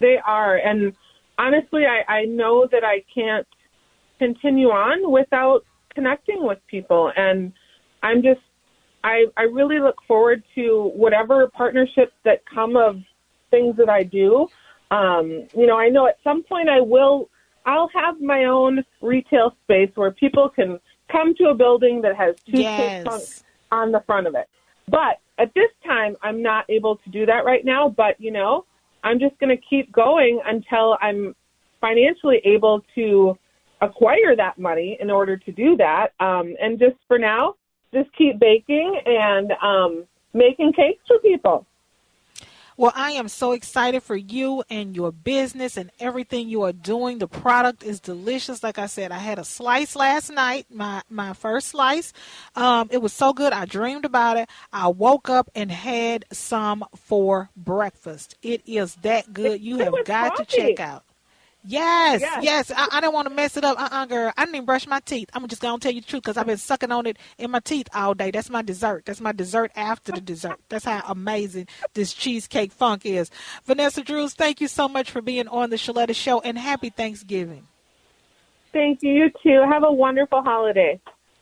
They 0.00 0.18
are, 0.18 0.56
and 0.56 0.94
honestly, 1.38 1.84
I, 1.86 2.12
I 2.12 2.24
know 2.24 2.66
that 2.70 2.82
I 2.84 3.04
can't 3.14 3.46
continue 4.18 4.68
on 4.68 5.10
without 5.10 5.64
connecting 5.94 6.44
with 6.44 6.58
people, 6.66 7.12
and 7.16 7.52
I'm 8.02 8.22
just 8.22 8.40
I 9.04 9.24
I 9.36 9.42
really 9.42 9.78
look 9.80 9.96
forward 10.06 10.42
to 10.54 10.90
whatever 10.94 11.48
partnerships 11.48 12.12
that 12.24 12.42
come 12.52 12.76
of 12.76 12.96
things 13.50 13.76
that 13.76 13.88
I 13.88 14.02
do. 14.02 14.48
Um, 14.90 15.48
you 15.56 15.66
know, 15.66 15.78
I 15.78 15.88
know 15.88 16.06
at 16.06 16.18
some 16.22 16.42
point 16.42 16.68
I 16.68 16.80
will 16.80 17.28
I'll 17.66 17.90
have 17.94 18.20
my 18.20 18.44
own 18.44 18.84
retail 19.00 19.56
space 19.64 19.90
where 19.94 20.10
people 20.10 20.48
can 20.48 20.78
come 21.10 21.34
to 21.36 21.48
a 21.48 21.54
building 21.54 22.00
that 22.02 22.16
has 22.16 22.34
two 22.50 22.64
Yes. 22.76 23.04
punks 23.04 23.30
on 23.70 23.92
the 23.92 24.00
front 24.06 24.26
of 24.26 24.34
it. 24.34 24.48
But 24.88 25.20
at 25.38 25.52
this 25.54 25.70
time, 25.84 26.16
I'm 26.22 26.42
not 26.42 26.68
able 26.68 26.96
to 26.96 27.10
do 27.10 27.24
that 27.26 27.44
right 27.44 27.64
now. 27.64 27.88
But 27.88 28.20
you 28.20 28.30
know, 28.30 28.64
I'm 29.04 29.18
just 29.18 29.38
going 29.38 29.56
to 29.56 29.62
keep 29.68 29.92
going 29.92 30.40
until 30.44 30.96
I'm 31.00 31.34
financially 31.80 32.40
able 32.44 32.82
to 32.94 33.36
acquire 33.80 34.36
that 34.36 34.58
money 34.58 34.96
in 35.00 35.10
order 35.10 35.36
to 35.36 35.52
do 35.52 35.76
that. 35.76 36.08
Um, 36.20 36.54
and 36.60 36.78
just 36.78 36.96
for 37.08 37.18
now, 37.18 37.54
just 37.92 38.10
keep 38.16 38.38
baking 38.38 39.00
and 39.06 39.52
um, 39.62 40.04
making 40.32 40.72
cakes 40.72 41.02
for 41.06 41.18
people. 41.18 41.66
Well, 42.76 42.92
I 42.94 43.12
am 43.12 43.28
so 43.28 43.52
excited 43.52 44.02
for 44.02 44.16
you 44.16 44.64
and 44.70 44.96
your 44.96 45.12
business 45.12 45.76
and 45.76 45.90
everything 46.00 46.48
you 46.48 46.62
are 46.62 46.72
doing. 46.72 47.18
The 47.18 47.28
product 47.28 47.84
is 47.84 48.00
delicious. 48.00 48.62
Like 48.62 48.78
I 48.78 48.86
said, 48.86 49.12
I 49.12 49.18
had 49.18 49.38
a 49.38 49.44
slice 49.44 49.94
last 49.94 50.30
night, 50.30 50.66
my 50.70 51.02
my 51.10 51.34
first 51.34 51.68
slice. 51.68 52.14
Um, 52.56 52.88
it 52.90 53.02
was 53.02 53.12
so 53.12 53.34
good. 53.34 53.52
I 53.52 53.66
dreamed 53.66 54.06
about 54.06 54.38
it. 54.38 54.48
I 54.72 54.88
woke 54.88 55.28
up 55.28 55.50
and 55.54 55.70
had 55.70 56.24
some 56.32 56.84
for 56.96 57.50
breakfast. 57.56 58.36
It 58.42 58.62
is 58.66 58.94
that 58.96 59.34
good. 59.34 59.60
You 59.60 59.78
have 59.78 60.04
got 60.06 60.36
coffee. 60.36 60.44
to 60.44 60.56
check 60.56 60.80
out. 60.80 61.04
Yes, 61.64 62.20
Yes. 62.20 62.42
yes. 62.42 62.70
I, 62.76 62.88
I 62.92 63.00
didn't 63.00 63.12
want 63.14 63.28
to 63.28 63.34
mess 63.34 63.56
it 63.56 63.64
up. 63.64 63.78
Uh-uh, 63.78 64.06
girl. 64.06 64.32
I 64.36 64.44
didn't 64.44 64.56
even 64.56 64.66
brush 64.66 64.86
my 64.86 64.98
teeth. 65.00 65.30
I'm 65.32 65.46
just 65.46 65.62
going 65.62 65.78
to 65.78 65.82
tell 65.82 65.92
you 65.94 66.00
the 66.00 66.06
truth 66.06 66.22
because 66.24 66.36
I've 66.36 66.46
been 66.46 66.56
sucking 66.58 66.90
on 66.90 67.06
it 67.06 67.18
in 67.38 67.50
my 67.52 67.60
teeth 67.60 67.88
all 67.94 68.14
day. 68.14 68.30
That's 68.32 68.50
my 68.50 68.62
dessert. 68.62 69.04
That's 69.06 69.20
my 69.20 69.32
dessert 69.32 69.70
after 69.76 70.10
the 70.12 70.20
dessert. 70.20 70.58
That's 70.68 70.84
how 70.84 71.02
amazing 71.06 71.68
this 71.94 72.12
cheesecake 72.12 72.72
funk 72.72 73.06
is. 73.06 73.30
Vanessa 73.64 74.02
Drews, 74.02 74.34
thank 74.34 74.60
you 74.60 74.66
so 74.68 74.88
much 74.88 75.10
for 75.10 75.22
being 75.22 75.46
on 75.48 75.70
the 75.70 75.76
Sheletta 75.76 76.14
Show 76.16 76.40
and 76.40 76.58
happy 76.58 76.90
Thanksgiving. 76.90 77.68
Thank 78.72 79.02
you, 79.02 79.12
you 79.12 79.30
too. 79.42 79.62
Have 79.70 79.84
a 79.84 79.92
wonderful 79.92 80.42
holiday. 80.42 80.98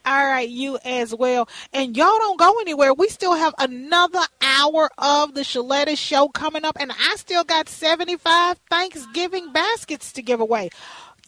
All 0.07 0.27
right, 0.27 0.49
you 0.49 0.79
as 0.85 1.15
well. 1.15 1.49
And 1.73 1.97
y'all 1.97 2.19
don't 2.19 2.39
go 2.39 2.59
anywhere. 2.61 2.95
We 2.95 3.09
still 3.09 3.35
have 3.35 3.55
another 3.59 4.23
hour 4.41 4.91
of 4.97 5.35
the 5.35 5.43
Sheletta 5.43 5.97
Show 5.97 6.29
coming 6.29 6.65
up, 6.65 6.77
and 6.81 6.91
I 6.93 7.17
still 7.17 7.45
got 7.45 7.69
75 7.69 8.59
Thanksgiving 8.71 9.53
baskets 9.53 10.13
to 10.13 10.23
give 10.23 10.41
away. 10.41 10.71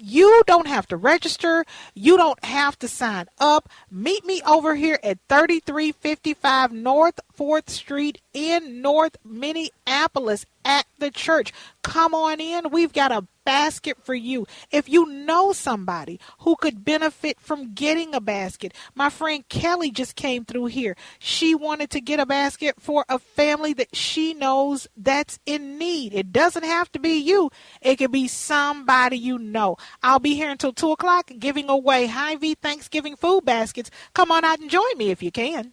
You 0.05 0.43
don't 0.47 0.66
have 0.66 0.89
to 0.89 0.97
register. 0.97 1.64
You 1.95 2.16
don't 2.16 2.43
have 2.45 2.79
to 2.81 2.89
sign 2.89 3.27
up. 3.39 3.68
Meet 3.91 4.25
me 4.25 4.43
over 4.47 4.75
here 4.75 4.99
at 5.03 5.18
3355 5.29 6.73
North 6.73 7.20
4th 7.39 7.70
Street 7.70 8.20
in 8.33 8.83
North 8.83 9.16
Minneapolis 9.25 10.47
at 10.64 10.87
the 10.99 11.11
church. 11.11 11.53
Come 11.83 12.14
on 12.14 12.41
in. 12.41 12.70
We've 12.70 12.93
got 12.93 13.12
a 13.12 13.27
basket 13.45 13.99
for 14.03 14.14
you. 14.14 14.47
If 14.70 14.88
you 14.88 15.07
know 15.07 15.53
somebody 15.53 16.20
who 16.40 16.57
could 16.57 16.84
benefit 16.84 17.40
from 17.40 17.74
getting 17.74 18.14
a 18.14 18.20
basket, 18.20 18.74
my 18.95 19.11
friend 19.11 19.47
Kelly 19.49 19.90
just 19.90 20.16
came 20.16 20.45
through 20.45 20.66
here. 20.66 20.97
She 21.18 21.55
wanted 21.55 21.90
to 21.90 22.01
get 22.01 22.20
a 22.20 22.26
basket 22.26 22.76
for 22.78 23.05
a 23.09 23.18
family 23.18 23.72
that 23.74 23.95
she 23.95 24.34
knows 24.34 24.88
that's 24.97 25.38
in 25.47 25.78
need. 25.78 26.14
It 26.14 26.32
doesn't 26.32 26.64
have 26.64 26.90
to 26.93 26.99
be 26.99 27.18
you, 27.18 27.51
it 27.80 27.97
could 27.97 28.12
be 28.12 28.28
somebody 28.28 29.18
you 29.18 29.38
know. 29.38 29.76
I'll 30.03 30.18
be 30.18 30.34
here 30.34 30.51
until 30.51 30.72
2 30.72 30.93
o'clock 30.93 31.30
giving 31.38 31.68
away 31.68 32.07
Hy-Vee 32.07 32.55
Thanksgiving 32.55 33.16
food 33.16 33.45
baskets. 33.45 33.90
Come 34.14 34.30
on 34.30 34.45
out 34.45 34.61
and 34.61 34.70
join 34.70 34.97
me 34.97 35.11
if 35.11 35.22
you 35.22 35.30
can. 35.30 35.72